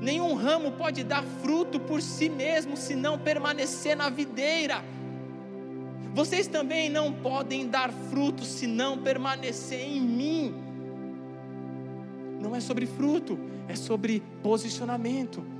Nenhum 0.00 0.34
ramo 0.34 0.72
pode 0.72 1.04
dar 1.04 1.22
fruto 1.42 1.78
por 1.78 2.02
si 2.02 2.28
mesmo 2.28 2.76
se 2.76 2.94
não 2.96 3.18
permanecer 3.18 3.96
na 3.96 4.10
videira. 4.10 4.82
Vocês 6.12 6.46
também 6.46 6.90
não 6.90 7.12
podem 7.12 7.68
dar 7.68 7.90
fruto 8.10 8.44
se 8.44 8.66
não 8.66 8.98
permanecer 8.98 9.80
em 9.80 10.00
mim. 10.00 10.54
Não 12.40 12.54
é 12.54 12.60
sobre 12.60 12.84
fruto, 12.84 13.38
é 13.68 13.76
sobre 13.76 14.22
posicionamento. 14.42 15.51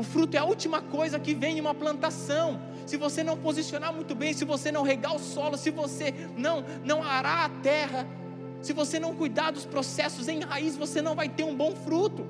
O 0.00 0.02
fruto 0.02 0.34
é 0.34 0.40
a 0.40 0.44
última 0.44 0.80
coisa 0.80 1.20
que 1.20 1.34
vem 1.34 1.58
em 1.58 1.60
uma 1.60 1.74
plantação. 1.74 2.58
Se 2.86 2.96
você 2.96 3.22
não 3.22 3.36
posicionar 3.36 3.92
muito 3.92 4.14
bem, 4.14 4.32
se 4.32 4.46
você 4.46 4.72
não 4.72 4.82
regar 4.82 5.14
o 5.14 5.18
solo, 5.18 5.58
se 5.58 5.70
você 5.70 6.14
não 6.38 6.64
não 6.82 7.02
arar 7.02 7.44
a 7.44 7.48
terra, 7.60 8.06
se 8.62 8.72
você 8.72 8.98
não 8.98 9.14
cuidar 9.14 9.50
dos 9.50 9.66
processos 9.66 10.26
em 10.26 10.40
raiz, 10.40 10.74
você 10.74 11.02
não 11.02 11.14
vai 11.14 11.28
ter 11.28 11.44
um 11.44 11.54
bom 11.54 11.76
fruto. 11.76 12.26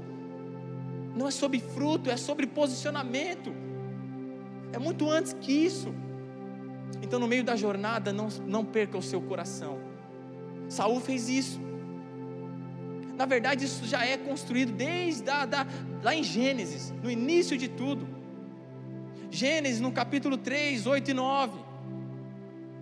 Não 1.14 1.28
é 1.28 1.30
sobre 1.30 1.60
fruto, 1.60 2.10
é 2.10 2.16
sobre 2.16 2.44
posicionamento. 2.44 3.54
É 4.72 4.78
muito 4.80 5.08
antes 5.08 5.32
que 5.32 5.52
isso. 5.52 5.94
Então, 7.00 7.20
no 7.20 7.28
meio 7.28 7.44
da 7.44 7.54
jornada, 7.54 8.12
não, 8.12 8.26
não 8.48 8.64
perca 8.64 8.98
o 8.98 9.02
seu 9.02 9.22
coração. 9.22 9.78
Saul 10.68 10.98
fez 10.98 11.28
isso. 11.28 11.60
Na 13.20 13.26
verdade, 13.26 13.66
isso 13.66 13.84
já 13.84 14.02
é 14.02 14.16
construído 14.16 14.72
desde 14.72 15.28
a, 15.28 15.44
da, 15.44 15.66
lá 16.02 16.14
em 16.14 16.22
Gênesis, 16.22 16.90
no 17.02 17.10
início 17.10 17.54
de 17.54 17.68
tudo. 17.68 18.08
Gênesis, 19.30 19.78
no 19.78 19.92
capítulo 19.92 20.38
3, 20.38 20.86
8 20.86 21.10
e 21.10 21.12
9. 21.12 21.58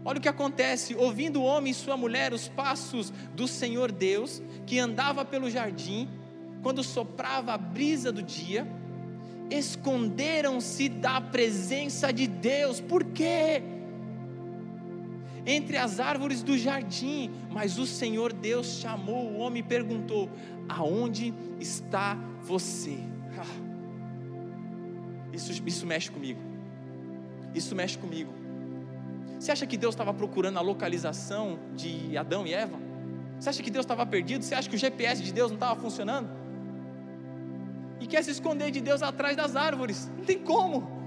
Olha 0.05 0.18
o 0.18 0.20
que 0.20 0.29
acontece: 0.29 0.94
ouvindo 0.94 1.40
o 1.40 1.42
homem 1.42 1.72
e 1.72 1.74
sua 1.74 1.96
mulher 1.96 2.33
os 2.33 2.46
passos 2.46 3.12
do 3.35 3.48
Senhor 3.48 3.90
Deus, 3.90 4.40
que 4.64 4.79
andava 4.79 5.24
pelo 5.24 5.51
jardim, 5.51 6.09
quando 6.62 6.85
soprava 6.85 7.55
a 7.55 7.59
brisa 7.59 8.12
do 8.12 8.22
dia, 8.22 8.64
esconderam-se 9.51 10.88
da 10.88 11.20
presença 11.20 12.12
de 12.12 12.29
Deus. 12.29 12.81
Por 12.81 13.03
quê? 13.07 13.61
Entre 15.51 15.79
as 15.79 15.99
árvores 15.99 16.43
do 16.43 16.59
jardim, 16.59 17.31
mas 17.51 17.79
o 17.79 17.87
Senhor 17.87 18.35
Deus 18.35 18.67
chamou 18.81 19.31
o 19.31 19.39
homem 19.39 19.61
e 19.61 19.63
perguntou: 19.63 20.29
Aonde 20.69 21.33
está 21.59 22.19
você? 22.43 22.99
Ah, 23.35 23.47
isso, 25.33 25.51
isso 25.67 25.87
mexe 25.87 26.11
comigo. 26.11 26.39
Isso 27.55 27.75
mexe 27.75 27.97
comigo. 27.97 28.31
Você 29.39 29.51
acha 29.51 29.67
que 29.67 29.79
Deus 29.79 29.95
estava 29.95 30.13
procurando 30.13 30.59
a 30.59 30.61
localização 30.61 31.59
de 31.75 32.15
Adão 32.19 32.47
e 32.47 32.53
Eva? 32.53 32.79
Você 33.41 33.49
acha 33.49 33.63
que 33.63 33.71
Deus 33.71 33.85
estava 33.85 34.05
perdido? 34.05 34.45
Você 34.45 34.55
acha 34.55 34.69
que 34.69 34.77
o 34.77 34.79
GPS 34.79 35.23
de 35.23 35.33
Deus 35.33 35.51
não 35.51 35.57
estava 35.57 35.81
funcionando? 35.81 36.29
E 37.99 38.07
quer 38.07 38.23
se 38.23 38.33
esconder 38.33 38.71
de 38.71 38.83
Deus 38.83 39.03
atrás 39.03 39.35
das 39.35 39.57
árvores? 39.57 40.11
Não 40.15 40.27
tem 40.27 40.39
como. 40.39 40.98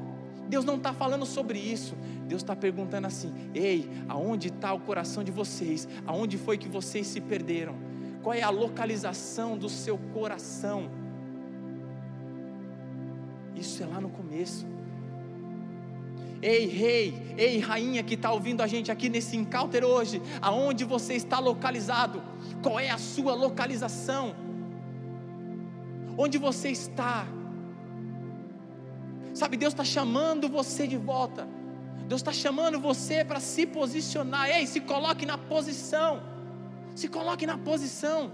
Deus 0.51 0.65
não 0.65 0.75
está 0.75 0.91
falando 0.91 1.25
sobre 1.25 1.57
isso. 1.57 1.95
Deus 2.27 2.41
está 2.41 2.53
perguntando 2.53 3.07
assim: 3.07 3.31
Ei, 3.55 3.89
aonde 4.09 4.49
está 4.49 4.73
o 4.73 4.81
coração 4.81 5.23
de 5.23 5.31
vocês? 5.31 5.87
Aonde 6.05 6.37
foi 6.37 6.57
que 6.57 6.67
vocês 6.67 7.07
se 7.07 7.21
perderam? 7.21 7.75
Qual 8.21 8.33
é 8.33 8.41
a 8.41 8.49
localização 8.49 9.57
do 9.57 9.69
seu 9.69 9.97
coração? 10.13 10.91
Isso 13.55 13.81
é 13.81 13.85
lá 13.85 14.01
no 14.01 14.09
começo. 14.09 14.67
Ei, 16.41 16.65
rei, 16.65 17.35
ei, 17.37 17.59
rainha 17.59 18.03
que 18.03 18.15
está 18.15 18.29
ouvindo 18.33 18.61
a 18.61 18.67
gente 18.67 18.91
aqui 18.91 19.07
nesse 19.07 19.37
encountер 19.37 19.85
hoje, 19.85 20.21
aonde 20.41 20.83
você 20.83 21.13
está 21.13 21.39
localizado? 21.39 22.21
Qual 22.61 22.77
é 22.77 22.89
a 22.89 22.97
sua 22.97 23.33
localização? 23.33 24.35
Onde 26.17 26.37
você 26.37 26.69
está? 26.69 27.25
Sabe, 29.41 29.57
Deus 29.57 29.73
está 29.73 29.83
chamando 29.83 30.47
você 30.47 30.85
de 30.85 30.97
volta. 30.97 31.47
Deus 32.07 32.21
está 32.21 32.31
chamando 32.31 32.79
você 32.79 33.25
para 33.25 33.39
se 33.39 33.65
posicionar. 33.65 34.47
Ei, 34.47 34.67
se 34.67 34.79
coloque 34.79 35.25
na 35.25 35.35
posição. 35.35 36.21
Se 36.93 37.07
coloque 37.07 37.47
na 37.47 37.57
posição. 37.57 38.31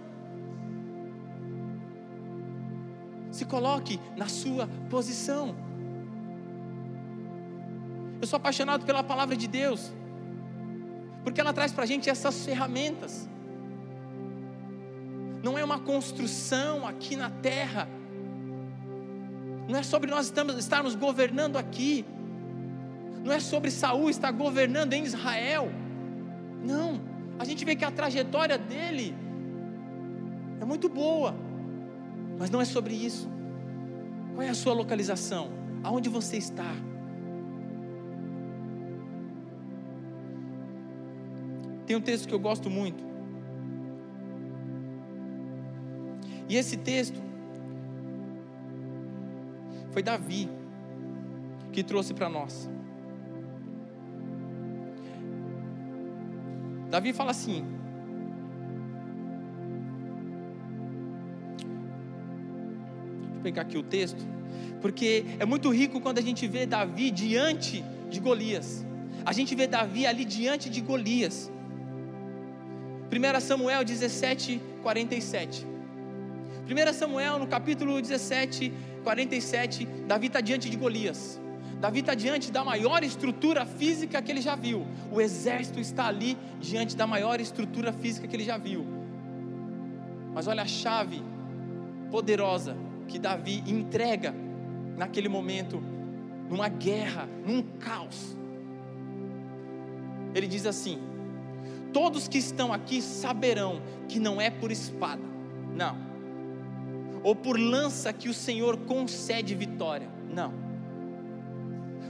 Se 3.31 3.45
coloque 3.45 3.97
na 4.17 4.27
sua 4.27 4.67
posição. 4.89 5.55
Eu 8.19 8.27
sou 8.27 8.35
apaixonado 8.35 8.85
pela 8.85 9.01
palavra 9.01 9.37
de 9.37 9.47
Deus, 9.47 9.93
porque 11.23 11.39
ela 11.39 11.53
traz 11.53 11.71
para 11.71 11.85
a 11.85 11.87
gente 11.87 12.09
essas 12.09 12.43
ferramentas. 12.43 13.29
Não 15.41 15.57
é 15.57 15.63
uma 15.63 15.79
construção 15.79 16.85
aqui 16.85 17.15
na 17.15 17.29
terra, 17.29 17.87
não 19.67 19.79
é 19.79 19.83
sobre 19.83 20.09
nós 20.09 20.33
estarmos 20.57 20.95
governando 20.95 21.57
aqui, 21.57 22.05
não 23.23 23.31
é 23.31 23.39
sobre 23.39 23.69
Saul 23.69 24.09
estar 24.09 24.31
governando 24.31 24.93
em 24.93 25.03
Israel, 25.03 25.69
não, 26.63 27.01
a 27.39 27.45
gente 27.45 27.63
vê 27.63 27.75
que 27.75 27.85
a 27.85 27.91
trajetória 27.91 28.57
dele 28.57 29.15
é 30.59 30.65
muito 30.65 30.89
boa, 30.89 31.35
mas 32.37 32.49
não 32.49 32.61
é 32.61 32.65
sobre 32.65 32.93
isso. 32.93 33.29
Qual 34.33 34.45
é 34.45 34.49
a 34.49 34.53
sua 34.53 34.73
localização? 34.73 35.49
Aonde 35.83 36.09
você 36.09 36.37
está? 36.37 36.73
Tem 41.85 41.95
um 41.95 42.01
texto 42.01 42.27
que 42.27 42.33
eu 42.33 42.39
gosto 42.39 42.69
muito. 42.69 43.03
E 46.49 46.55
esse 46.55 46.77
texto 46.77 47.21
foi 49.97 50.03
Davi 50.03 50.47
que 51.73 51.81
trouxe 51.83 52.13
para 52.13 52.29
nós. 52.29 52.69
Davi 56.91 57.11
fala 57.13 57.31
assim: 57.31 57.65
Deixa 63.23 63.37
eu 63.37 63.41
pegar 63.41 63.63
aqui 63.63 63.75
o 63.79 63.81
texto, 63.81 64.23
porque 64.83 65.25
é 65.39 65.45
muito 65.45 65.71
rico 65.71 65.99
quando 65.99 66.19
a 66.19 66.21
gente 66.21 66.47
vê 66.47 66.67
Davi 66.67 67.09
diante 67.09 67.83
de 68.07 68.19
Golias. 68.19 68.85
A 69.25 69.33
gente 69.33 69.55
vê 69.55 69.65
Davi 69.65 70.05
ali 70.05 70.25
diante 70.25 70.69
de 70.69 70.79
Golias. 70.79 71.51
1 73.11 73.39
Samuel 73.41 73.83
17, 73.83 74.61
47. 74.83 75.65
1 76.67 76.93
Samuel, 76.93 77.39
no 77.39 77.47
capítulo 77.47 77.99
17, 77.99 78.71
47, 79.07 79.85
Davi 80.05 80.27
está 80.27 80.41
diante 80.41 80.69
de 80.69 80.75
Golias. 80.75 81.39
Davi 81.79 82.01
está 82.01 82.13
diante 82.13 82.51
da 82.51 82.61
maior 82.61 83.05
estrutura 83.05 83.65
física 83.65 84.21
que 84.21 84.29
ele 84.29 84.41
já 84.41 84.53
viu. 84.53 84.85
O 85.09 85.21
exército 85.21 85.79
está 85.79 86.07
ali 86.07 86.37
diante 86.59 86.93
da 86.93 87.07
maior 87.07 87.39
estrutura 87.39 87.93
física 87.93 88.27
que 88.27 88.35
ele 88.35 88.43
já 88.43 88.57
viu. 88.57 88.85
Mas 90.33 90.45
olha 90.45 90.63
a 90.63 90.67
chave 90.67 91.21
poderosa 92.11 92.75
que 93.07 93.17
Davi 93.17 93.63
entrega 93.65 94.35
naquele 94.97 95.29
momento, 95.29 95.81
numa 96.49 96.67
guerra, 96.67 97.29
num 97.45 97.61
caos. 97.79 98.35
Ele 100.35 100.47
diz 100.47 100.65
assim: 100.65 100.99
Todos 101.93 102.27
que 102.27 102.37
estão 102.37 102.73
aqui 102.73 103.01
saberão 103.01 103.81
que 104.09 104.19
não 104.19 104.41
é 104.41 104.49
por 104.49 104.69
espada, 104.69 105.23
não, 105.73 105.95
ou 107.27 107.35
por 107.35 107.59
lança 107.59 108.13
que 108.13 108.29
o 108.29 108.33
Senhor 108.33 108.77
concede 108.85 109.53
vitória, 109.53 110.07
não, 110.33 110.53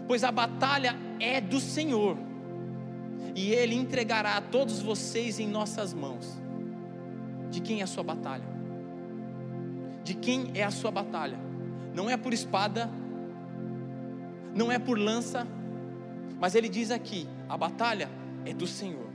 pois 0.08 0.24
a 0.24 0.32
batalha 0.32 0.96
é 1.20 1.42
do 1.42 1.60
Senhor, 1.60 2.16
e 3.34 3.52
Ele 3.52 3.74
entregará 3.74 4.38
a 4.38 4.42
todos 4.42 4.80
vocês 4.80 5.40
em 5.40 5.48
nossas 5.48 5.92
mãos. 5.92 6.40
De 7.50 7.60
quem 7.62 7.80
é 7.80 7.84
a 7.84 7.88
sua 7.88 8.04
batalha? 8.04 8.44
De 10.04 10.14
quem 10.14 10.52
é 10.54 10.64
a 10.64 10.70
sua 10.70 10.92
batalha? 10.92 11.40
Não 11.96 12.08
é 12.08 12.16
por 12.16 12.32
espada, 12.32 12.88
não 14.54 14.72
é 14.72 14.78
por 14.78 15.00
lança, 15.00 15.48
mas 16.40 16.54
ele 16.54 16.70
diz 16.70 16.92
aqui: 16.92 17.28
a 17.50 17.58
batalha 17.58 18.08
é 18.46 18.54
do 18.54 18.68
Senhor. 18.68 19.10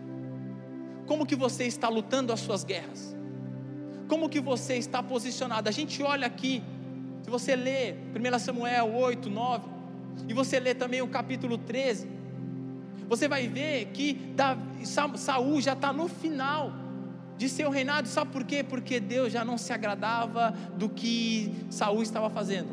Como 1.07 1.25
que 1.25 1.37
você 1.37 1.65
está 1.65 1.89
lutando 1.89 2.33
as 2.33 2.41
suas 2.41 2.65
guerras? 2.65 3.22
Como 4.13 4.29
que 4.29 4.41
você 4.43 4.75
está 4.75 5.03
posicionado? 5.03 5.71
A 5.71 5.73
gente 5.73 6.03
olha 6.03 6.27
aqui, 6.27 6.63
se 7.23 7.31
você 7.31 7.57
lê 7.57 7.95
1 8.15 8.39
Samuel 8.39 8.95
8, 8.95 9.31
9, 9.31 9.65
e 10.29 10.35
você 10.35 10.61
lê 10.61 10.75
também 10.75 11.01
o 11.01 11.09
capítulo 11.09 11.57
13, 11.57 12.11
você 13.09 13.27
vai 13.27 13.49
ver 13.49 13.87
que 13.87 14.21
Saul 15.17 15.63
já 15.63 15.73
está 15.73 15.95
no 15.95 16.09
final 16.09 16.75
de 17.39 17.49
seu 17.49 17.71
reinado, 17.71 18.07
sabe 18.07 18.31
por 18.31 18.45
quê? 18.45 18.63
Porque 18.63 19.01
Deus 19.01 19.33
já 19.33 19.47
não 19.47 19.57
se 19.57 19.73
agradava 19.73 20.51
do 20.77 20.91
que 20.91 21.51
Saul 21.71 22.03
estava 22.03 22.29
fazendo. 22.29 22.69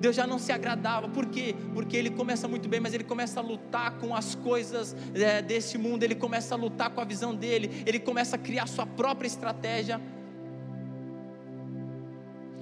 Deus 0.00 0.16
já 0.16 0.26
não 0.26 0.38
se 0.38 0.52
agradava, 0.52 1.06
por 1.06 1.26
quê? 1.26 1.54
Porque 1.74 1.98
ele 1.98 2.08
começa 2.08 2.48
muito 2.48 2.66
bem, 2.66 2.80
mas 2.80 2.94
ele 2.94 3.04
começa 3.04 3.40
a 3.40 3.42
lutar 3.42 3.98
com 3.98 4.16
as 4.16 4.34
coisas 4.36 4.96
é, 5.12 5.42
desse 5.42 5.76
mundo, 5.76 6.02
ele 6.02 6.14
começa 6.14 6.54
a 6.54 6.56
lutar 6.56 6.88
com 6.88 7.02
a 7.02 7.04
visão 7.04 7.34
dele, 7.34 7.82
ele 7.84 7.98
começa 7.98 8.36
a 8.36 8.38
criar 8.38 8.66
sua 8.66 8.86
própria 8.86 9.26
estratégia. 9.26 10.00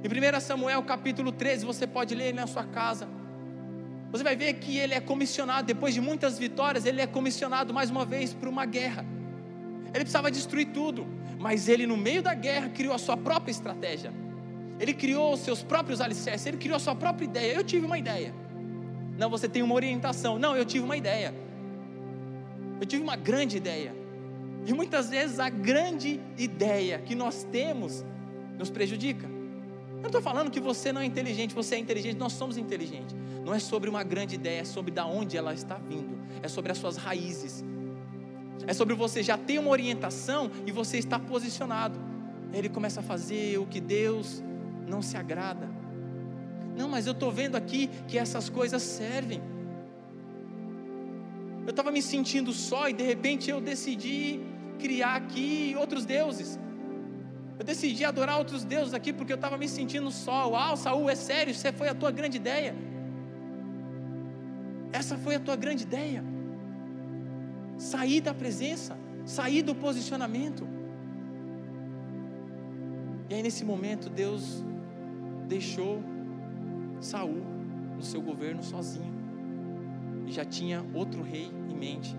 Em 0.03 0.07
1 0.07 0.41
Samuel 0.41 0.81
capítulo 0.85 1.33
13, 1.33 1.67
você 1.67 1.85
pode 1.85 2.15
ler 2.15 2.33
na 2.33 2.47
sua 2.47 2.63
casa. 2.63 3.09
Você 4.13 4.23
vai 4.23 4.37
ver 4.37 4.55
que 4.55 4.79
ele 4.79 4.95
é 4.95 5.01
comissionado, 5.01 5.67
depois 5.67 5.93
de 5.93 6.01
muitas 6.01 6.39
vitórias, 6.39 6.87
ele 6.87 7.01
é 7.01 7.07
comissionado 7.07 7.75
mais 7.75 7.91
uma 7.91 8.05
vez 8.05 8.33
para 8.33 8.49
uma 8.49 8.65
guerra. 8.65 9.05
Ele 9.89 10.05
precisava 10.05 10.31
destruir 10.31 10.67
tudo, 10.67 11.05
mas 11.39 11.69
ele, 11.69 11.85
no 11.85 11.97
meio 11.97 12.23
da 12.23 12.33
guerra, 12.33 12.69
criou 12.69 12.95
a 12.95 12.99
sua 12.99 13.17
própria 13.17 13.51
estratégia. 13.51 14.13
Ele 14.79 14.95
criou 14.95 15.33
os 15.33 15.41
seus 15.41 15.65
próprios 15.65 16.01
alicerces, 16.01 16.47
ele 16.47 16.59
criou 16.59 16.77
a 16.77 16.81
sua 16.81 16.95
própria 16.95 17.25
ideia. 17.25 17.53
Eu 17.53 17.65
tive 17.65 17.85
uma 17.85 17.99
ideia. 17.99 18.33
Não, 19.19 19.29
você 19.29 19.49
tem 19.49 19.63
uma 19.63 19.75
orientação. 19.75 20.39
Não, 20.39 20.57
eu 20.57 20.65
tive 20.65 20.85
uma 20.85 20.97
ideia. 20.97 21.35
Eu 22.81 22.87
tive 22.87 23.03
uma 23.03 23.17
grande 23.17 23.57
ideia. 23.57 23.93
E 24.65 24.73
muitas 24.73 25.11
vezes 25.11 25.41
a 25.41 25.49
grande 25.49 26.21
ideia 26.37 27.01
que 27.01 27.17
nós 27.17 27.43
temos 27.43 28.05
nos 28.57 28.71
prejudica. 28.71 29.38
Eu 29.99 30.03
não 30.03 30.09
estou 30.09 30.23
falando 30.23 30.51
que 30.51 30.61
você 30.61 30.93
não 30.93 31.01
é 31.01 31.05
inteligente, 31.05 31.55
você 31.55 31.75
é 31.75 31.79
inteligente, 31.79 32.17
nós 32.17 32.33
somos 32.33 32.57
inteligentes. 32.57 33.17
Não 33.45 33.53
é 33.53 33.59
sobre 33.59 33.91
uma 33.91 34.05
grande 34.05 34.37
ideia, 34.37 34.61
é 34.61 34.65
sobre 34.65 34.93
da 34.93 35.05
onde 35.05 35.37
ela 35.37 35.53
está 35.53 35.77
vindo, 35.77 36.17
é 36.41 36.47
sobre 36.47 36.71
as 36.71 36.79
suas 36.79 36.97
raízes. 36.97 37.65
É 38.67 38.73
sobre 38.73 38.95
você 38.95 39.23
já 39.23 39.37
ter 39.37 39.59
uma 39.59 39.71
orientação 39.71 40.51
e 40.65 40.71
você 40.71 40.99
está 40.99 41.19
posicionado. 41.19 41.99
Ele 42.53 42.69
começa 42.69 43.01
a 43.01 43.03
fazer 43.03 43.59
o 43.59 43.67
que 43.67 43.81
Deus 43.81 44.43
não 44.87 45.03
se 45.03 45.17
agrada. 45.17 45.69
Não, 46.77 46.89
mas 46.89 47.07
eu 47.07 47.13
estou 47.13 47.33
vendo 47.33 47.57
aqui 47.57 47.91
que 48.07 48.17
essas 48.17 48.49
coisas 48.49 48.83
servem. 48.83 49.43
Eu 51.67 51.71
estava 51.71 51.91
me 51.91 52.01
sentindo 52.01 52.53
só 52.53 52.89
e 52.89 52.93
de 52.93 53.03
repente 53.03 53.51
eu 53.51 53.61
decidi 53.61 54.41
criar 54.79 55.17
aqui 55.17 55.75
outros 55.77 56.05
deuses. 56.05 56.59
Eu 57.59 57.65
decidi 57.65 58.05
adorar 58.05 58.39
outros 58.39 58.63
deuses 58.65 58.95
aqui 58.95 59.13
porque 59.13 59.33
eu 59.33 59.37
estava 59.37 59.59
me 59.59 59.69
sentindo 59.69 60.11
só. 60.11 60.49
Uau, 60.51 60.77
Saul, 60.77 61.11
é 61.11 61.17
sério, 61.17 61.51
isso 61.51 61.71
foi 61.73 61.89
a 61.89 61.95
tua 61.95 62.13
grande 62.13 62.37
ideia. 62.37 62.75
Essa 64.93 65.19
foi 65.19 65.35
a 65.35 65.41
tua 65.41 65.57
grande 65.57 65.83
ideia. 65.83 66.23
Sair 67.77 68.21
da 68.21 68.33
presença, 68.33 68.97
sair 69.25 69.63
do 69.63 69.75
posicionamento. 69.75 70.67
E 73.29 73.35
aí 73.35 73.43
nesse 73.43 73.65
momento 73.65 74.09
Deus 74.09 74.65
deixou 75.49 76.01
Saul 77.01 77.43
no 77.97 78.03
seu 78.03 78.23
governo 78.23 78.63
sozinho. 78.63 79.13
E 80.27 80.33
já 80.33 80.45
tinha 80.45 80.85
outro 80.95 81.23
rei 81.23 81.51
em 81.69 81.75
mente, 81.75 82.17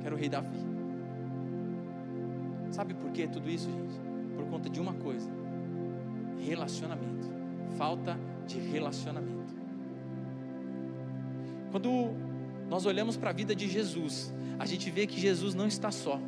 que 0.00 0.06
era 0.06 0.14
o 0.14 0.18
rei 0.18 0.28
Davi. 0.28 0.58
Sabe 2.70 2.92
por 2.94 3.10
que 3.10 3.26
tudo 3.26 3.48
isso, 3.48 3.70
gente? 3.70 4.09
Por 4.40 4.48
conta 4.48 4.70
de 4.70 4.80
uma 4.80 4.94
coisa: 4.94 5.30
relacionamento. 6.38 7.30
Falta 7.76 8.18
de 8.46 8.58
relacionamento. 8.58 9.54
Quando 11.70 12.10
nós 12.68 12.86
olhamos 12.86 13.16
para 13.16 13.30
a 13.30 13.32
vida 13.32 13.54
de 13.54 13.68
Jesus, 13.68 14.32
a 14.58 14.66
gente 14.66 14.90
vê 14.90 15.06
que 15.06 15.20
Jesus 15.20 15.54
não 15.54 15.66
está 15.66 15.90
só. 15.90 16.18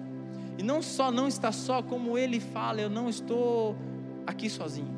E 0.58 0.62
não 0.62 0.82
só 0.82 1.10
não 1.10 1.26
está 1.26 1.50
só, 1.50 1.82
como 1.82 2.18
ele 2.18 2.38
fala, 2.38 2.80
eu 2.80 2.90
não 2.90 3.08
estou 3.08 3.74
aqui 4.26 4.50
sozinho. 4.50 4.92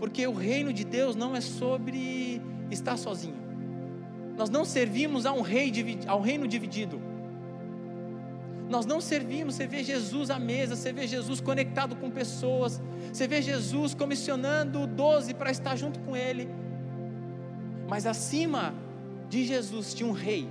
Porque 0.00 0.26
o 0.26 0.32
reino 0.32 0.72
de 0.72 0.84
Deus 0.84 1.14
não 1.14 1.36
é 1.36 1.40
sobre 1.40 2.40
estar 2.70 2.96
sozinho. 2.96 3.36
Nós 4.36 4.50
não 4.50 4.64
servimos 4.64 5.26
a 5.26 5.32
um, 5.32 5.42
rei, 5.42 5.70
a 6.06 6.16
um 6.16 6.20
reino 6.20 6.48
dividido. 6.48 7.00
Nós 8.68 8.86
não 8.86 9.00
servimos, 9.00 9.54
você 9.54 9.66
vê 9.66 9.84
Jesus 9.84 10.30
à 10.30 10.38
mesa, 10.38 10.74
você 10.74 10.92
vê 10.92 11.06
Jesus 11.06 11.40
conectado 11.40 11.94
com 11.96 12.10
pessoas, 12.10 12.80
você 13.12 13.28
vê 13.28 13.42
Jesus 13.42 13.94
comissionando 13.94 14.86
doze 14.86 15.34
para 15.34 15.50
estar 15.50 15.76
junto 15.76 16.00
com 16.00 16.16
Ele. 16.16 16.48
Mas 17.88 18.06
acima 18.06 18.74
de 19.28 19.44
Jesus 19.44 19.92
tinha 19.92 20.08
um 20.08 20.12
rei, 20.12 20.48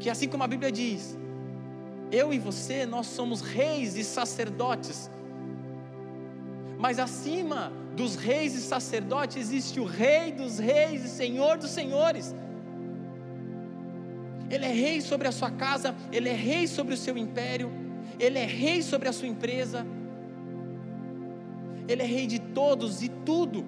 que 0.00 0.10
assim 0.10 0.28
como 0.28 0.42
a 0.42 0.48
Bíblia 0.48 0.72
diz, 0.72 1.16
eu 2.10 2.32
e 2.32 2.38
você, 2.38 2.84
nós 2.84 3.06
somos 3.06 3.40
reis 3.40 3.96
e 3.96 4.02
sacerdotes, 4.02 5.10
mas 6.78 6.98
acima 6.98 7.72
dos 7.94 8.16
reis 8.16 8.54
e 8.54 8.60
sacerdotes 8.62 9.36
existe 9.36 9.78
o 9.78 9.84
Rei 9.84 10.32
dos 10.32 10.58
reis 10.58 11.04
e 11.04 11.08
Senhor 11.08 11.58
dos 11.58 11.70
senhores. 11.70 12.34
Ele 14.50 14.66
é 14.66 14.72
rei 14.72 15.00
sobre 15.00 15.28
a 15.28 15.32
sua 15.32 15.50
casa, 15.50 15.94
ele 16.12 16.28
é 16.28 16.34
rei 16.34 16.66
sobre 16.66 16.94
o 16.94 16.96
seu 16.96 17.16
império, 17.16 17.70
ele 18.18 18.38
é 18.38 18.44
rei 18.44 18.82
sobre 18.82 19.08
a 19.08 19.12
sua 19.12 19.28
empresa, 19.28 19.86
ele 21.88 22.02
é 22.02 22.06
rei 22.06 22.26
de 22.26 22.38
todos 22.38 23.02
e 23.02 23.08
tudo. 23.08 23.64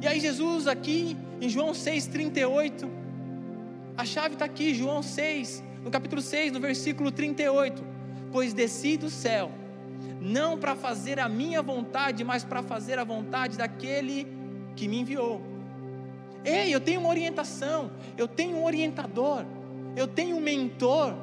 E 0.00 0.06
aí, 0.06 0.20
Jesus, 0.20 0.68
aqui 0.68 1.16
em 1.40 1.48
João 1.48 1.72
6,38, 1.72 2.88
a 3.96 4.04
chave 4.04 4.34
está 4.34 4.44
aqui, 4.44 4.74
João 4.74 5.02
6, 5.02 5.64
no 5.82 5.90
capítulo 5.90 6.22
6, 6.22 6.52
no 6.52 6.60
versículo 6.60 7.10
38. 7.10 7.82
Pois 8.30 8.52
desci 8.52 8.96
do 8.96 9.08
céu, 9.08 9.50
não 10.20 10.58
para 10.58 10.76
fazer 10.76 11.18
a 11.18 11.28
minha 11.28 11.62
vontade, 11.62 12.22
mas 12.22 12.44
para 12.44 12.62
fazer 12.62 12.98
a 12.98 13.04
vontade 13.04 13.56
daquele 13.56 14.26
que 14.76 14.86
me 14.86 15.00
enviou. 15.00 15.42
Ei, 16.44 16.74
eu 16.74 16.80
tenho 16.80 17.00
uma 17.00 17.08
orientação, 17.08 17.90
eu 18.16 18.28
tenho 18.28 18.56
um 18.56 18.64
orientador, 18.64 19.44
eu 19.96 20.06
tenho 20.06 20.36
um 20.36 20.40
mentor. 20.40 21.14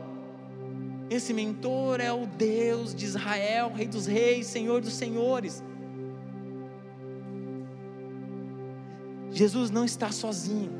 Esse 1.10 1.34
mentor 1.34 2.00
é 2.02 2.12
o 2.12 2.26
Deus 2.26 2.94
de 2.94 3.06
Israel, 3.06 3.72
Rei 3.74 3.88
dos 3.88 4.06
Reis, 4.06 4.48
Senhor 4.48 4.82
dos 4.82 4.94
Senhores. 4.94 5.64
Jesus 9.32 9.70
não 9.70 9.84
está 9.84 10.12
sozinho. 10.12 10.72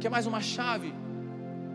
Quer 0.00 0.10
mais 0.10 0.26
uma 0.26 0.40
chave 0.40 0.92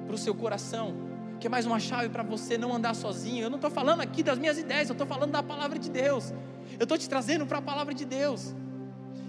para 0.06 0.14
o 0.14 0.18
seu 0.18 0.36
coração? 0.36 0.94
Quer 1.40 1.50
mais 1.50 1.66
uma 1.66 1.80
chave 1.80 2.10
para 2.10 2.24
você 2.24 2.58
não 2.58 2.74
andar 2.74 2.94
sozinho? 2.94 3.44
Eu 3.44 3.50
não 3.50 3.58
estou 3.58 3.72
falando 3.72 4.02
aqui 4.02 4.22
das 4.22 4.38
minhas 4.38 4.58
ideias, 4.58 4.90
eu 4.90 4.94
estou 4.94 5.08
falando 5.08 5.32
da 5.32 5.42
palavra 5.42 5.80
de 5.80 5.90
Deus. 5.90 6.34
Eu 6.78 6.84
estou 6.84 6.98
te 6.98 7.08
trazendo 7.08 7.46
para 7.46 7.60
a 7.60 7.62
palavra 7.62 7.94
de 7.94 8.04
Deus. 8.04 8.54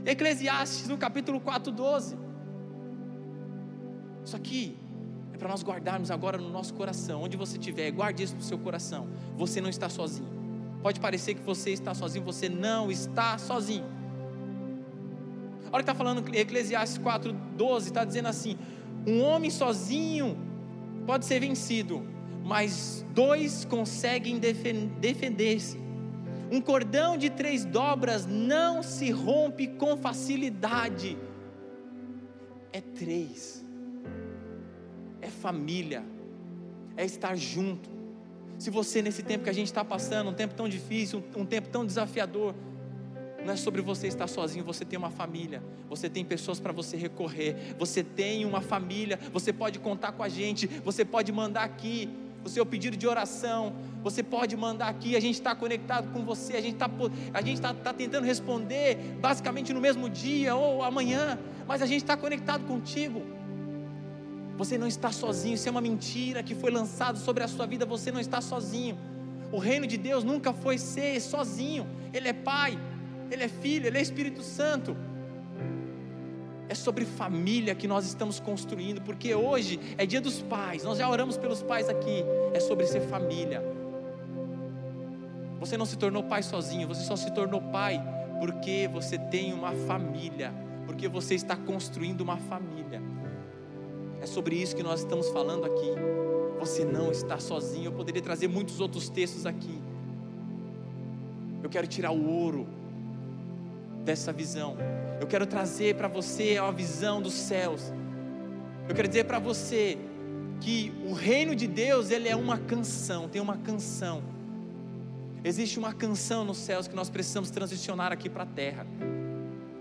Eclesiastes, 0.04 0.88
no 0.88 0.96
capítulo 0.96 1.40
4, 1.40 1.72
12. 1.72 2.16
Isso 4.24 4.36
aqui 4.36 4.76
é 5.32 5.38
para 5.38 5.48
nós 5.48 5.62
guardarmos 5.62 6.10
agora 6.10 6.38
no 6.38 6.50
nosso 6.50 6.74
coração. 6.74 7.22
Onde 7.22 7.36
você 7.36 7.58
estiver, 7.58 7.90
guarde 7.90 8.22
isso 8.22 8.34
no 8.34 8.42
seu 8.42 8.58
coração. 8.58 9.08
Você 9.36 9.60
não 9.60 9.70
está 9.70 9.88
sozinho. 9.88 10.28
Pode 10.82 11.00
parecer 11.00 11.34
que 11.34 11.42
você 11.42 11.70
está 11.70 11.94
sozinho, 11.94 12.24
você 12.24 12.48
não 12.48 12.90
está 12.90 13.36
sozinho. 13.38 13.84
Olha 15.70 15.82
que 15.84 15.90
está 15.90 15.94
falando 15.94 16.24
Eclesiastes 16.34 16.98
4,12, 16.98 17.80
está 17.82 18.04
dizendo 18.04 18.28
assim: 18.28 18.56
um 19.06 19.22
homem 19.22 19.50
sozinho 19.50 20.36
pode 21.06 21.24
ser 21.24 21.40
vencido, 21.40 22.02
mas 22.44 23.04
dois 23.14 23.64
conseguem 23.64 24.38
defender-se. 24.38 25.87
Um 26.50 26.60
cordão 26.60 27.16
de 27.16 27.28
três 27.28 27.64
dobras 27.64 28.26
não 28.26 28.82
se 28.82 29.10
rompe 29.10 29.66
com 29.66 29.96
facilidade. 29.96 31.18
É 32.72 32.80
três, 32.80 33.64
é 35.20 35.28
família, 35.28 36.04
é 36.96 37.04
estar 37.04 37.36
junto. 37.36 37.88
Se 38.58 38.70
você, 38.70 39.00
nesse 39.00 39.22
tempo 39.22 39.44
que 39.44 39.50
a 39.50 39.54
gente 39.54 39.66
está 39.66 39.84
passando, 39.84 40.30
um 40.30 40.34
tempo 40.34 40.54
tão 40.54 40.68
difícil, 40.68 41.22
um 41.36 41.46
tempo 41.46 41.68
tão 41.68 41.84
desafiador, 41.84 42.54
não 43.44 43.52
é 43.52 43.56
sobre 43.56 43.80
você 43.80 44.08
estar 44.08 44.26
sozinho, 44.26 44.64
você 44.64 44.84
tem 44.84 44.98
uma 44.98 45.10
família, 45.10 45.62
você 45.88 46.08
tem 46.10 46.24
pessoas 46.24 46.58
para 46.58 46.72
você 46.72 46.96
recorrer, 46.96 47.74
você 47.78 48.02
tem 48.02 48.44
uma 48.44 48.60
família, 48.60 49.18
você 49.32 49.52
pode 49.52 49.78
contar 49.78 50.12
com 50.12 50.22
a 50.22 50.28
gente, 50.28 50.66
você 50.66 51.04
pode 51.04 51.30
mandar 51.30 51.62
aqui 51.62 52.08
o 52.48 52.50
seu 52.50 52.66
pedido 52.66 52.96
de 52.96 53.06
oração, 53.06 53.74
você 54.02 54.22
pode 54.22 54.56
mandar 54.56 54.88
aqui, 54.88 55.14
a 55.14 55.20
gente 55.20 55.34
está 55.34 55.54
conectado 55.54 56.12
com 56.12 56.24
você, 56.24 56.56
a 56.56 56.60
gente 56.60 56.74
está 56.74 56.88
tá, 56.88 57.74
tá 57.74 57.92
tentando 57.92 58.24
responder 58.24 58.96
basicamente 59.20 59.72
no 59.72 59.80
mesmo 59.80 60.08
dia 60.08 60.54
ou 60.54 60.82
amanhã, 60.82 61.38
mas 61.66 61.82
a 61.82 61.86
gente 61.86 62.02
está 62.02 62.16
conectado 62.16 62.64
contigo. 62.66 63.22
Você 64.56 64.76
não 64.76 64.88
está 64.88 65.12
sozinho, 65.12 65.54
isso 65.54 65.68
é 65.68 65.70
uma 65.70 65.80
mentira 65.80 66.42
que 66.42 66.54
foi 66.54 66.70
lançado 66.70 67.18
sobre 67.18 67.44
a 67.44 67.48
sua 67.48 67.66
vida, 67.66 67.86
você 67.86 68.10
não 68.10 68.20
está 68.20 68.40
sozinho. 68.40 68.98
O 69.52 69.58
reino 69.58 69.86
de 69.86 69.96
Deus 69.96 70.24
nunca 70.24 70.52
foi 70.52 70.78
ser 70.78 71.20
sozinho, 71.20 71.86
Ele 72.12 72.28
é 72.28 72.32
Pai, 72.32 72.78
ele 73.30 73.44
é 73.44 73.48
Filho, 73.48 73.86
Ele 73.86 73.98
é 73.98 74.02
Espírito 74.02 74.42
Santo. 74.42 74.96
É 76.68 76.74
sobre 76.74 77.04
família 77.04 77.74
que 77.74 77.88
nós 77.88 78.06
estamos 78.06 78.38
construindo, 78.38 79.00
porque 79.00 79.34
hoje 79.34 79.80
é 79.96 80.04
dia 80.04 80.20
dos 80.20 80.42
pais, 80.42 80.84
nós 80.84 80.98
já 80.98 81.08
oramos 81.08 81.36
pelos 81.36 81.62
pais 81.62 81.88
aqui, 81.88 82.24
é 82.52 82.60
sobre 82.60 82.86
ser 82.86 83.00
família. 83.00 83.62
Você 85.58 85.76
não 85.76 85.86
se 85.86 85.96
tornou 85.96 86.22
pai 86.22 86.42
sozinho, 86.42 86.86
você 86.86 87.02
só 87.02 87.16
se 87.16 87.32
tornou 87.32 87.60
pai 87.60 88.00
porque 88.38 88.88
você 88.92 89.18
tem 89.18 89.52
uma 89.52 89.72
família, 89.72 90.52
porque 90.86 91.08
você 91.08 91.34
está 91.34 91.56
construindo 91.56 92.20
uma 92.20 92.36
família. 92.36 93.02
É 94.20 94.26
sobre 94.26 94.56
isso 94.56 94.74
que 94.74 94.82
nós 94.82 95.00
estamos 95.00 95.28
falando 95.30 95.64
aqui. 95.64 95.90
Você 96.58 96.84
não 96.84 97.10
está 97.10 97.38
sozinho. 97.38 97.86
Eu 97.86 97.92
poderia 97.92 98.20
trazer 98.20 98.48
muitos 98.48 98.80
outros 98.80 99.08
textos 99.08 99.46
aqui. 99.46 99.80
Eu 101.62 101.70
quero 101.70 101.86
tirar 101.86 102.10
o 102.10 102.28
ouro 102.28 102.66
dessa 104.04 104.32
visão. 104.32 104.76
Eu 105.20 105.26
quero 105.26 105.46
trazer 105.46 105.96
para 105.96 106.08
você 106.08 106.58
a 106.58 106.70
visão 106.70 107.20
dos 107.20 107.34
céus. 107.34 107.92
Eu 108.88 108.94
quero 108.94 109.08
dizer 109.08 109.24
para 109.24 109.38
você 109.38 109.98
que 110.60 110.92
o 111.06 111.12
reino 111.12 111.54
de 111.54 111.66
Deus, 111.66 112.10
ele 112.10 112.28
é 112.28 112.36
uma 112.36 112.58
canção, 112.58 113.28
tem 113.28 113.40
uma 113.40 113.56
canção. 113.56 114.22
Existe 115.44 115.78
uma 115.78 115.92
canção 115.92 116.44
nos 116.44 116.58
céus 116.58 116.88
que 116.88 116.94
nós 116.94 117.10
precisamos 117.10 117.50
transicionar 117.50 118.12
aqui 118.12 118.28
para 118.28 118.42
a 118.42 118.46
terra. 118.46 118.86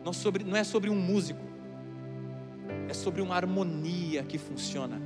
Não, 0.03 0.13
sobre, 0.13 0.43
não 0.43 0.55
é 0.55 0.63
sobre 0.63 0.89
um 0.89 0.95
músico, 0.95 1.41
é 2.87 2.93
sobre 2.93 3.21
uma 3.21 3.35
harmonia 3.35 4.23
que 4.23 4.37
funciona. 4.37 5.01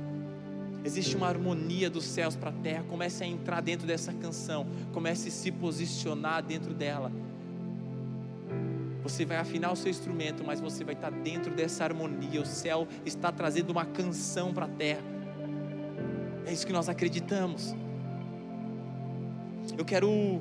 Existe 0.84 1.16
uma 1.16 1.28
harmonia 1.28 1.88
dos 1.88 2.04
céus 2.04 2.34
para 2.34 2.50
a 2.50 2.52
terra. 2.52 2.84
Comece 2.88 3.22
a 3.22 3.26
entrar 3.26 3.60
dentro 3.60 3.86
dessa 3.86 4.12
canção, 4.12 4.66
comece 4.92 5.28
a 5.28 5.30
se 5.30 5.50
posicionar 5.52 6.42
dentro 6.42 6.74
dela. 6.74 7.12
Você 9.02 9.24
vai 9.24 9.36
afinar 9.36 9.72
o 9.72 9.76
seu 9.76 9.90
instrumento, 9.90 10.44
mas 10.44 10.60
você 10.60 10.84
vai 10.84 10.94
estar 10.94 11.10
dentro 11.10 11.52
dessa 11.52 11.84
harmonia. 11.84 12.40
O 12.40 12.46
céu 12.46 12.86
está 13.04 13.32
trazendo 13.32 13.70
uma 13.70 13.84
canção 13.84 14.52
para 14.52 14.66
a 14.66 14.68
terra. 14.68 15.02
É 16.46 16.52
isso 16.52 16.66
que 16.66 16.72
nós 16.72 16.88
acreditamos. 16.88 17.74
Eu 19.76 19.84
quero 19.84 20.40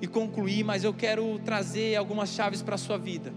e 0.00 0.06
concluir, 0.06 0.64
mas 0.64 0.84
eu 0.84 0.94
quero 0.94 1.38
trazer 1.40 1.96
algumas 1.96 2.30
chaves 2.30 2.62
para 2.62 2.76
a 2.76 2.78
sua 2.78 2.96
vida. 2.96 3.32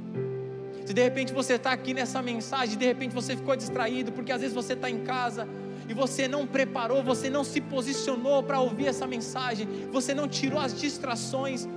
Se 0.86 0.94
de 0.94 1.02
repente 1.02 1.34
você 1.34 1.54
está 1.54 1.72
aqui 1.72 1.94
nessa 1.94 2.22
mensagem, 2.22 2.78
de 2.78 2.86
repente 2.86 3.14
você 3.14 3.36
ficou 3.36 3.56
distraído, 3.56 4.12
porque 4.12 4.32
às 4.32 4.42
vezes 4.42 4.56
você 4.56 4.74
está 4.74 4.90
em 4.90 5.04
casa 5.04 5.48
e 5.88 5.94
você 5.94 6.28
não 6.28 6.46
preparou, 6.48 7.04
você 7.04 7.30
não 7.30 7.44
se 7.44 7.62
posicionou 7.62 8.44
para 8.44 8.60
ouvir 8.60 8.88
essa 8.88 9.08
mensagem, 9.08 9.68
você 9.92 10.14
não 10.14 10.28
tirou 10.28 10.60
as 10.60 10.80
distrações. 10.80 11.68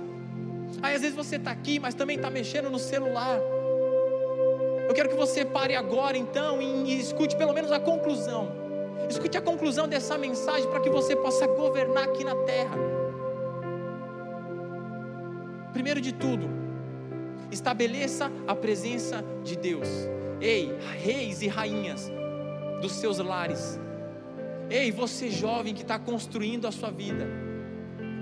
Aí 0.81 0.95
às 0.95 1.01
vezes 1.01 1.15
você 1.15 1.37
está 1.37 1.51
aqui, 1.51 1.79
mas 1.79 1.93
também 1.93 2.15
está 2.17 2.29
mexendo 2.29 2.69
no 2.69 2.79
celular. 2.79 3.39
Eu 4.87 4.93
quero 4.93 5.09
que 5.09 5.15
você 5.15 5.43
pare 5.43 5.75
agora 5.75 6.17
então 6.17 6.61
e 6.61 6.99
escute 6.99 7.35
pelo 7.35 7.53
menos 7.53 7.71
a 7.71 7.79
conclusão. 7.79 8.51
Escute 9.09 9.37
a 9.37 9.41
conclusão 9.41 9.87
dessa 9.87 10.17
mensagem 10.17 10.69
para 10.69 10.79
que 10.79 10.89
você 10.89 11.15
possa 11.15 11.47
governar 11.47 12.05
aqui 12.05 12.23
na 12.23 12.35
terra. 12.35 12.77
Primeiro 15.73 15.99
de 15.99 16.13
tudo, 16.13 16.49
estabeleça 17.51 18.31
a 18.47 18.55
presença 18.55 19.23
de 19.43 19.55
Deus. 19.55 19.87
Ei, 20.39 20.73
reis 20.99 21.41
e 21.41 21.47
rainhas 21.47 22.11
dos 22.81 22.93
seus 22.93 23.17
lares. 23.17 23.79
Ei, 24.69 24.91
você 24.91 25.29
jovem 25.29 25.73
que 25.73 25.81
está 25.81 25.99
construindo 25.99 26.67
a 26.67 26.71
sua 26.71 26.89
vida. 26.89 27.44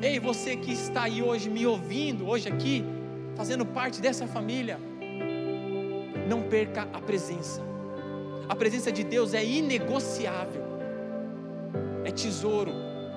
Ei, 0.04 0.20
você 0.20 0.58
que 0.58 0.74
está 0.74 1.04
aí 1.04 1.24
hoje 1.24 1.50
me 1.50 1.66
ouvindo, 1.66 2.28
hoje 2.28 2.50
aqui, 2.50 2.84
fazendo 3.38 3.66
parte 3.66 4.02
dessa 4.02 4.28
família. 4.28 4.78
Não 6.28 6.42
perca 6.42 6.90
a 6.92 7.00
presença. 7.00 7.62
A 8.50 8.54
presença 8.54 8.92
de 8.92 9.02
Deus 9.02 9.34
é 9.34 9.42
inegociável. 9.42 10.62
É 12.04 12.12
tesouro, 12.12 12.74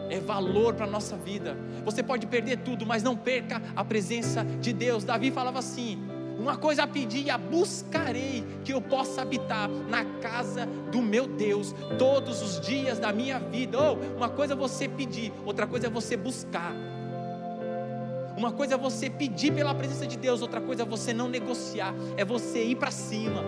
é 0.09 0.21
valor 0.21 0.75
para 0.75 0.87
a 0.87 0.89
nossa 0.89 1.17
vida. 1.17 1.57
Você 1.85 2.05
pode 2.05 2.25
perder 2.29 2.59
tudo, 2.59 2.87
mas 2.87 3.03
não 3.03 3.17
perca 3.17 3.61
a 3.75 3.85
presença 3.85 4.45
de 4.45 4.73
Deus. 4.73 5.03
Davi 5.03 5.33
falava 5.33 5.59
assim: 5.59 5.99
uma 6.39 6.57
coisa 6.57 6.83
a 6.83 6.87
pedir 6.87 7.27
e 7.27 7.31
a 7.31 7.39
buscarei, 7.39 8.45
que 8.65 8.73
eu 8.73 8.81
possa 8.81 9.23
habitar 9.23 9.69
na 9.69 10.05
casa 10.21 10.67
do 10.91 11.01
meu 11.01 11.27
Deus 11.27 11.75
todos 11.99 12.43
os 12.43 12.61
dias 12.61 12.99
da 12.99 13.13
minha 13.13 13.39
vida. 13.39 13.79
Ou 13.81 13.99
oh, 13.99 14.17
uma 14.17 14.29
coisa 14.29 14.53
é 14.53 14.57
você 14.57 14.89
pedir, 14.89 15.33
outra 15.45 15.67
coisa 15.67 15.87
é 15.87 15.91
você 15.91 16.17
buscar. 16.17 16.73
Uma 18.37 18.53
coisa 18.53 18.75
é 18.75 18.79
você 18.79 19.09
pedir 19.09 19.55
pela 19.55 19.75
presença 19.75 20.07
de 20.07 20.19
Deus, 20.19 20.43
outra 20.43 20.61
coisa 20.61 20.83
é 20.83 20.87
você 20.87 21.15
não 21.15 21.27
negociar, 21.27 21.95
é 22.19 22.25
você 22.25 22.63
ir 22.63 22.77
para 22.77 22.91
cima. 22.91 23.43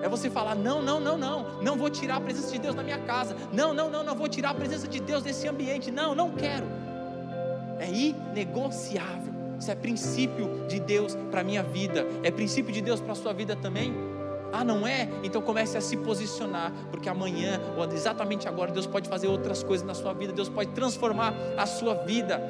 É 0.00 0.08
você 0.08 0.30
falar: 0.30 0.54
não, 0.54 0.80
não, 0.80 1.00
não, 1.00 1.18
não, 1.18 1.60
não 1.60 1.76
vou 1.76 1.90
tirar 1.90 2.16
a 2.16 2.20
presença 2.20 2.52
de 2.52 2.58
Deus 2.60 2.76
na 2.76 2.84
minha 2.84 2.98
casa. 2.98 3.36
Não, 3.52 3.74
não, 3.74 3.90
não, 3.90 4.04
não 4.04 4.14
vou 4.14 4.28
tirar 4.28 4.50
a 4.50 4.54
presença 4.54 4.86
de 4.86 5.00
Deus 5.00 5.24
desse 5.24 5.48
ambiente. 5.48 5.90
Não, 5.90 6.14
não 6.14 6.30
quero. 6.30 6.66
É 7.80 7.90
inegociável. 7.90 9.35
Isso 9.58 9.70
é 9.70 9.74
princípio 9.74 10.66
de 10.68 10.78
Deus 10.78 11.16
para 11.30 11.40
a 11.40 11.44
minha 11.44 11.62
vida. 11.62 12.06
É 12.22 12.30
princípio 12.30 12.72
de 12.72 12.80
Deus 12.80 13.00
para 13.00 13.12
a 13.12 13.16
sua 13.16 13.32
vida 13.32 13.56
também. 13.56 13.94
Ah, 14.52 14.64
não 14.64 14.86
é? 14.86 15.08
Então 15.22 15.42
comece 15.42 15.76
a 15.76 15.80
se 15.80 15.96
posicionar, 15.96 16.72
porque 16.90 17.08
amanhã, 17.08 17.60
ou 17.76 17.84
exatamente 17.92 18.48
agora, 18.48 18.72
Deus 18.72 18.86
pode 18.86 19.08
fazer 19.08 19.26
outras 19.26 19.62
coisas 19.62 19.86
na 19.86 19.94
sua 19.94 20.12
vida, 20.12 20.32
Deus 20.32 20.48
pode 20.48 20.70
transformar 20.70 21.34
a 21.56 21.66
sua 21.66 21.94
vida 21.94 22.40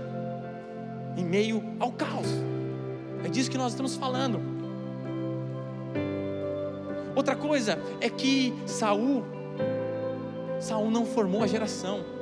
em 1.16 1.24
meio 1.24 1.62
ao 1.80 1.90
caos. 1.92 2.28
É 3.24 3.28
disso 3.28 3.50
que 3.50 3.58
nós 3.58 3.72
estamos 3.72 3.96
falando. 3.96 4.40
Outra 7.14 7.34
coisa 7.34 7.78
é 8.00 8.10
que 8.10 8.54
Saul, 8.66 9.24
Saul 10.60 10.90
não 10.90 11.06
formou 11.06 11.42
a 11.42 11.46
geração. 11.46 12.15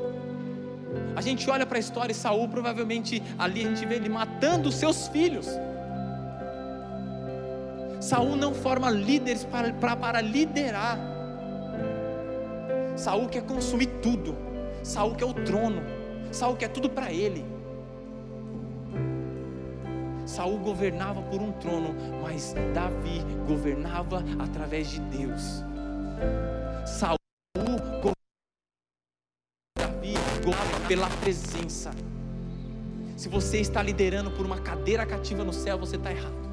A 1.16 1.20
gente 1.20 1.48
olha 1.48 1.64
para 1.64 1.78
a 1.78 1.80
história 1.80 2.12
e 2.12 2.14
Saul 2.14 2.48
provavelmente 2.48 3.22
ali 3.38 3.64
a 3.64 3.68
gente 3.68 3.86
vê 3.86 3.96
ele 3.96 4.08
matando 4.08 4.68
os 4.68 4.74
seus 4.74 5.08
filhos. 5.08 5.48
Saul 8.00 8.36
não 8.36 8.52
forma 8.52 8.90
líderes 8.90 9.44
para, 9.44 9.72
para, 9.72 9.96
para 9.96 10.20
liderar. 10.20 10.98
Saul 12.96 13.28
quer 13.28 13.42
consumir 13.42 13.86
tudo. 14.02 14.36
Saul 14.82 15.14
quer 15.14 15.24
o 15.24 15.32
trono. 15.32 15.82
Saul 16.30 16.56
quer 16.56 16.68
tudo 16.68 16.90
para 16.90 17.12
ele. 17.12 17.44
Saul 20.26 20.58
governava 20.58 21.22
por 21.22 21.40
um 21.40 21.52
trono, 21.52 21.94
mas 22.22 22.54
Davi 22.74 23.24
governava 23.46 24.24
através 24.38 24.90
de 24.90 25.00
Deus. 25.00 25.62
Saul 26.86 27.23
presença. 31.24 31.90
Se 33.16 33.30
você 33.30 33.58
está 33.58 33.82
liderando 33.82 34.30
por 34.30 34.44
uma 34.44 34.58
cadeira 34.58 35.06
cativa 35.06 35.42
no 35.42 35.54
céu, 35.54 35.78
você 35.78 35.96
está 35.96 36.10
errado. 36.10 36.44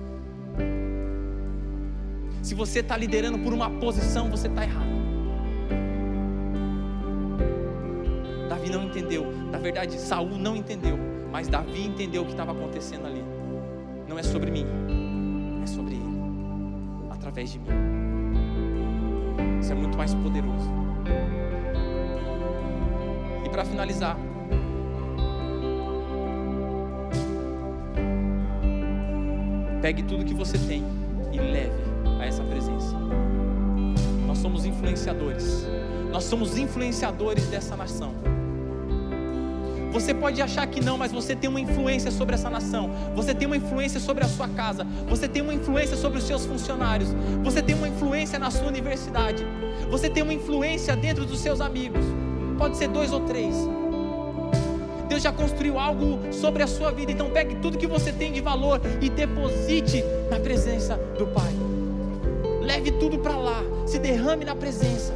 Se 2.41 2.55
você 2.55 2.79
está 2.79 2.95
liderando 2.95 3.37
por 3.39 3.51
uma 3.51 3.69
posição, 3.69 4.29
você 4.29 4.47
está 4.47 4.63
errado. 4.63 4.89
Davi 8.47 8.69
não 8.69 8.83
entendeu. 8.85 9.29
Na 9.51 9.57
verdade, 9.57 9.99
Saul 9.99 10.37
não 10.37 10.55
entendeu. 10.55 10.97
Mas 11.29 11.49
Davi 11.49 11.85
entendeu 11.85 12.21
o 12.21 12.25
que 12.25 12.31
estava 12.31 12.53
acontecendo 12.53 13.05
ali 13.05 13.23
não 14.07 14.19
é 14.19 14.23
sobre 14.23 14.51
mim, 14.51 14.65
é 15.63 15.65
sobre 15.65 15.95
Ele, 15.95 17.07
através 17.09 17.49
de 17.49 17.59
mim. 17.59 17.69
Isso 19.61 19.71
é 19.71 19.75
muito 19.75 19.97
mais 19.97 20.13
poderoso. 20.13 20.69
E 23.45 23.49
para 23.49 23.63
finalizar, 23.63 24.17
pegue 29.81 30.03
tudo 30.03 30.23
que 30.23 30.33
você 30.33 30.57
tem 30.59 30.83
e 31.33 31.39
leve 31.39 31.71
a 32.19 32.25
essa 32.25 32.43
presença. 32.43 32.95
Nós 34.27 34.37
somos 34.37 34.63
influenciadores. 34.63 35.65
Nós 36.11 36.23
somos 36.23 36.57
influenciadores 36.57 37.47
dessa 37.47 37.75
nação. 37.75 38.13
Você 39.91 40.13
pode 40.13 40.41
achar 40.41 40.65
que 40.67 40.79
não, 40.79 40.97
mas 40.97 41.11
você 41.11 41.35
tem 41.35 41.49
uma 41.49 41.59
influência 41.59 42.11
sobre 42.11 42.35
essa 42.35 42.49
nação. 42.49 42.91
Você 43.13 43.33
tem 43.33 43.45
uma 43.45 43.57
influência 43.57 43.99
sobre 43.99 44.23
a 44.23 44.27
sua 44.27 44.47
casa. 44.47 44.85
Você 45.09 45.27
tem 45.27 45.41
uma 45.41 45.53
influência 45.53 45.97
sobre 45.97 46.19
os 46.19 46.23
seus 46.23 46.45
funcionários. 46.45 47.09
Você 47.43 47.61
tem 47.61 47.75
uma 47.75 47.89
influência 47.89 48.39
na 48.39 48.49
sua 48.51 48.67
universidade. 48.67 49.45
Você 49.89 50.09
tem 50.09 50.23
uma 50.23 50.33
influência 50.33 50.95
dentro 50.95 51.25
dos 51.25 51.39
seus 51.39 51.59
amigos. 51.59 52.05
Pode 52.57 52.77
ser 52.77 52.87
dois 52.87 53.11
ou 53.11 53.21
três. 53.21 53.55
Deus 55.11 55.21
já 55.21 55.31
construiu 55.31 55.77
algo 55.77 56.19
sobre 56.31 56.63
a 56.63 56.67
sua 56.67 56.89
vida. 56.91 57.11
Então 57.11 57.29
pegue 57.29 57.55
tudo 57.55 57.77
que 57.77 57.85
você 57.85 58.13
tem 58.13 58.31
de 58.31 58.39
valor 58.39 58.79
e 59.01 59.09
deposite 59.09 60.03
na 60.29 60.39
presença 60.39 60.95
do 61.17 61.27
Pai. 61.27 61.53
Leve 62.61 62.91
tudo 62.93 63.19
para 63.19 63.35
lá. 63.35 63.61
Se 63.85 63.99
derrame 63.99 64.45
na 64.45 64.55
presença. 64.55 65.13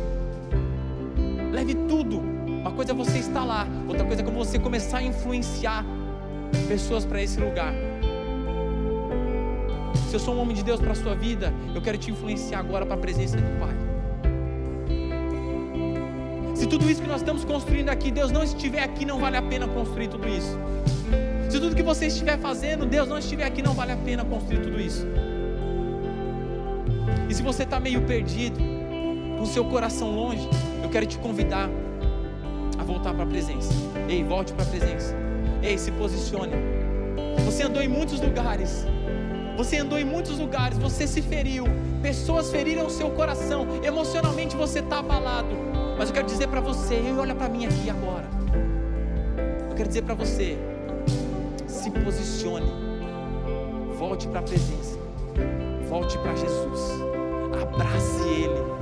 Leve 1.52 1.76
tudo 1.88 2.36
uma 2.66 2.72
coisa 2.72 2.94
é 2.94 2.96
você 2.96 3.20
estar 3.20 3.46
lá, 3.46 3.68
outra 3.88 4.04
coisa 4.04 4.24
é 4.24 4.26
como 4.26 4.44
você 4.44 4.58
começar 4.58 4.98
a 4.98 5.04
influenciar 5.04 5.86
pessoas 6.68 7.06
para 7.06 7.22
esse 7.22 7.40
lugar. 7.40 7.72
Se 10.10 10.16
eu 10.16 10.20
sou 10.20 10.34
um 10.34 10.42
homem 10.42 10.56
de 10.56 10.64
Deus 10.64 10.82
para 10.82 10.94
a 10.94 10.96
sua 10.96 11.14
vida, 11.14 11.54
eu 11.76 11.82
quero 11.82 11.96
te 11.96 12.10
influenciar 12.10 12.58
agora 12.58 12.84
para 12.84 12.96
a 12.96 12.98
presença 12.98 13.38
do 13.38 13.60
Pai. 13.60 13.95
Se 16.56 16.66
tudo 16.66 16.90
isso 16.90 17.02
que 17.02 17.08
nós 17.08 17.22
estamos 17.22 17.46
construindo 17.46 17.90
aqui, 17.90 18.10
Deus 18.10 18.32
não 18.32 18.44
estiver 18.44 18.82
aqui, 18.82 19.06
não 19.06 19.20
vale 19.20 19.38
a 19.38 19.42
pena 19.42 19.68
construir 19.68 20.08
tudo 20.08 20.28
isso. 20.28 20.58
Se 21.50 21.60
tudo 21.60 21.76
que 21.76 21.84
você 21.84 22.08
estiver 22.08 22.40
fazendo, 22.40 22.86
Deus 22.86 23.08
não 23.08 23.20
estiver 23.20 23.46
aqui, 23.46 23.62
não 23.62 23.74
vale 23.74 23.92
a 23.92 23.98
pena 23.98 24.26
construir 24.26 24.62
tudo 24.62 24.80
isso. 24.80 25.06
E 27.30 27.34
se 27.34 27.44
você 27.44 27.64
está 27.64 27.80
meio 27.80 28.02
perdido, 28.02 28.60
com 29.38 29.46
seu 29.46 29.66
coração 29.66 30.16
longe, 30.16 30.50
eu 30.82 30.90
quero 30.90 31.06
te 31.06 31.20
convidar 31.20 31.70
voltar 32.86 33.14
para 33.14 33.24
a 33.24 33.28
presença. 33.28 33.74
Ei, 34.08 34.24
volte 34.24 34.54
para 34.54 34.64
a 34.64 34.68
presença. 34.68 35.16
Ei, 35.62 35.78
se 35.78 35.92
posicione. 35.92 36.54
Você 37.44 37.64
andou 37.64 37.82
em 37.82 37.88
muitos 37.88 38.22
lugares. 38.22 38.86
Você 39.58 39.78
andou 39.78 39.98
em 39.98 40.04
muitos 40.04 40.38
lugares, 40.38 40.78
você 40.78 41.08
se 41.08 41.22
feriu, 41.22 41.64
pessoas 42.02 42.52
feriram 42.52 42.88
o 42.88 42.90
seu 42.90 43.10
coração, 43.12 43.66
emocionalmente 43.82 44.54
você 44.54 44.80
está 44.80 45.00
abalado. 45.00 45.75
Mas 45.98 46.10
eu 46.10 46.14
quero 46.14 46.28
dizer 46.28 46.48
para 46.48 46.60
você, 46.60 46.96
e 46.96 47.12
olha 47.18 47.34
para 47.34 47.48
mim 47.48 47.66
aqui 47.66 47.90
agora. 47.90 48.26
Eu 49.70 49.76
quero 49.76 49.88
dizer 49.88 50.04
para 50.04 50.14
você, 50.14 50.58
se 51.68 51.90
posicione, 51.90 52.72
volte 53.98 54.28
para 54.28 54.40
a 54.40 54.44
presença, 54.44 55.00
volte 55.90 56.18
para 56.18 56.36
Jesus, 56.36 56.92
abrace 57.62 58.22
Ele. 58.28 58.76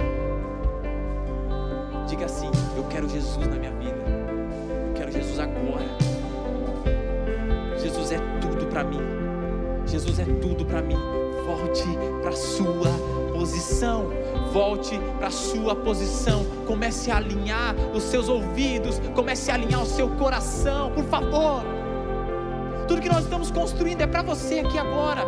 Diga 2.07 2.25
assim: 2.25 2.49
Eu 2.77 2.83
quero 2.85 3.09
Jesus 3.09 3.47
na 3.47 3.55
minha 3.55 3.71
vida. 3.71 3.97
Eu 4.87 4.93
quero 4.93 5.11
Jesus 5.11 5.39
agora. 5.39 5.85
Jesus 7.79 8.11
é 8.11 8.19
tudo 8.39 8.67
para 8.67 8.83
mim. 8.83 8.99
Jesus 9.85 10.19
é 10.19 10.25
tudo 10.41 10.65
para 10.65 10.81
mim. 10.81 10.97
Volte 11.45 11.83
para 12.21 12.31
sua 12.33 13.22
posição. 13.43 14.09
Volte 14.53 14.97
para 15.17 15.27
a 15.27 15.31
sua 15.31 15.75
posição. 15.75 16.45
Comece 16.65 17.11
a 17.11 17.17
alinhar 17.17 17.75
os 17.93 18.03
seus 18.03 18.29
ouvidos. 18.29 19.01
Comece 19.13 19.51
a 19.51 19.55
alinhar 19.55 19.83
o 19.83 19.85
seu 19.85 20.09
coração, 20.11 20.91
por 20.91 21.03
favor. 21.05 21.61
Tudo 22.87 23.01
que 23.01 23.09
nós 23.09 23.23
estamos 23.25 23.51
construindo 23.51 23.99
é 23.99 24.07
para 24.07 24.21
você 24.21 24.59
aqui 24.59 24.77
agora. 24.77 25.23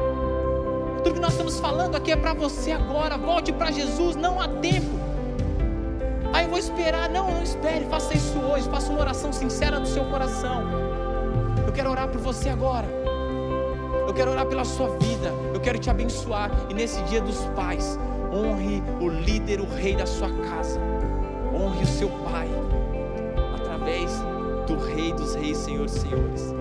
Tudo 1.03 1.16
que 1.16 1.20
nós 1.20 1.34
estamos 1.34 1.59
falando 1.59 1.95
aqui 1.95 2.13
é 2.13 2.16
para 2.16 2.34
você 2.34 2.72
agora. 2.72 3.18
Volte 3.18 3.51
para 3.51 3.70
Jesus, 3.70 4.16
não 4.16 4.39
há 4.39 4.47
tempo. 4.47 4.97
Ah, 6.32 6.43
eu 6.43 6.49
vou 6.49 6.57
esperar. 6.57 7.09
Não, 7.09 7.30
não 7.30 7.43
espere. 7.43 7.84
Faça 7.86 8.16
isso 8.16 8.39
hoje. 8.39 8.70
Faça 8.70 8.89
uma 8.91 9.01
oração 9.01 9.34
sincera 9.34 9.78
no 9.78 9.86
seu 9.86 10.05
coração. 10.05 10.63
Eu 11.68 11.74
quero 11.74 11.91
orar 11.91 12.07
por 12.07 12.22
você 12.22 12.47
agora. 12.47 12.88
Eu 14.07 14.13
quero 14.13 14.32
orar 14.32 14.45
pela 14.45 14.63
sua 14.63 14.88
vida. 14.99 15.45
Quero 15.66 15.80
te 15.80 15.89
abençoar. 15.89 16.51
E 16.70 16.76
nesse 16.76 17.01
dia 17.05 17.20
dos 17.20 17.43
pais, 17.55 17.97
honre 18.32 18.84
o 19.01 19.09
líder, 19.09 19.59
o 19.59 19.66
rei 19.66 19.95
da 19.95 20.05
sua 20.05 20.30
casa. 20.30 20.80
Honre 21.51 21.82
o 21.82 21.88
seu 21.88 22.07
pai 22.24 22.47
através 23.55 24.11
do 24.68 24.78
Rei 24.78 25.11
dos 25.13 25.34
Reis, 25.34 25.57
Senhor 25.57 25.89
Senhores. 25.89 26.55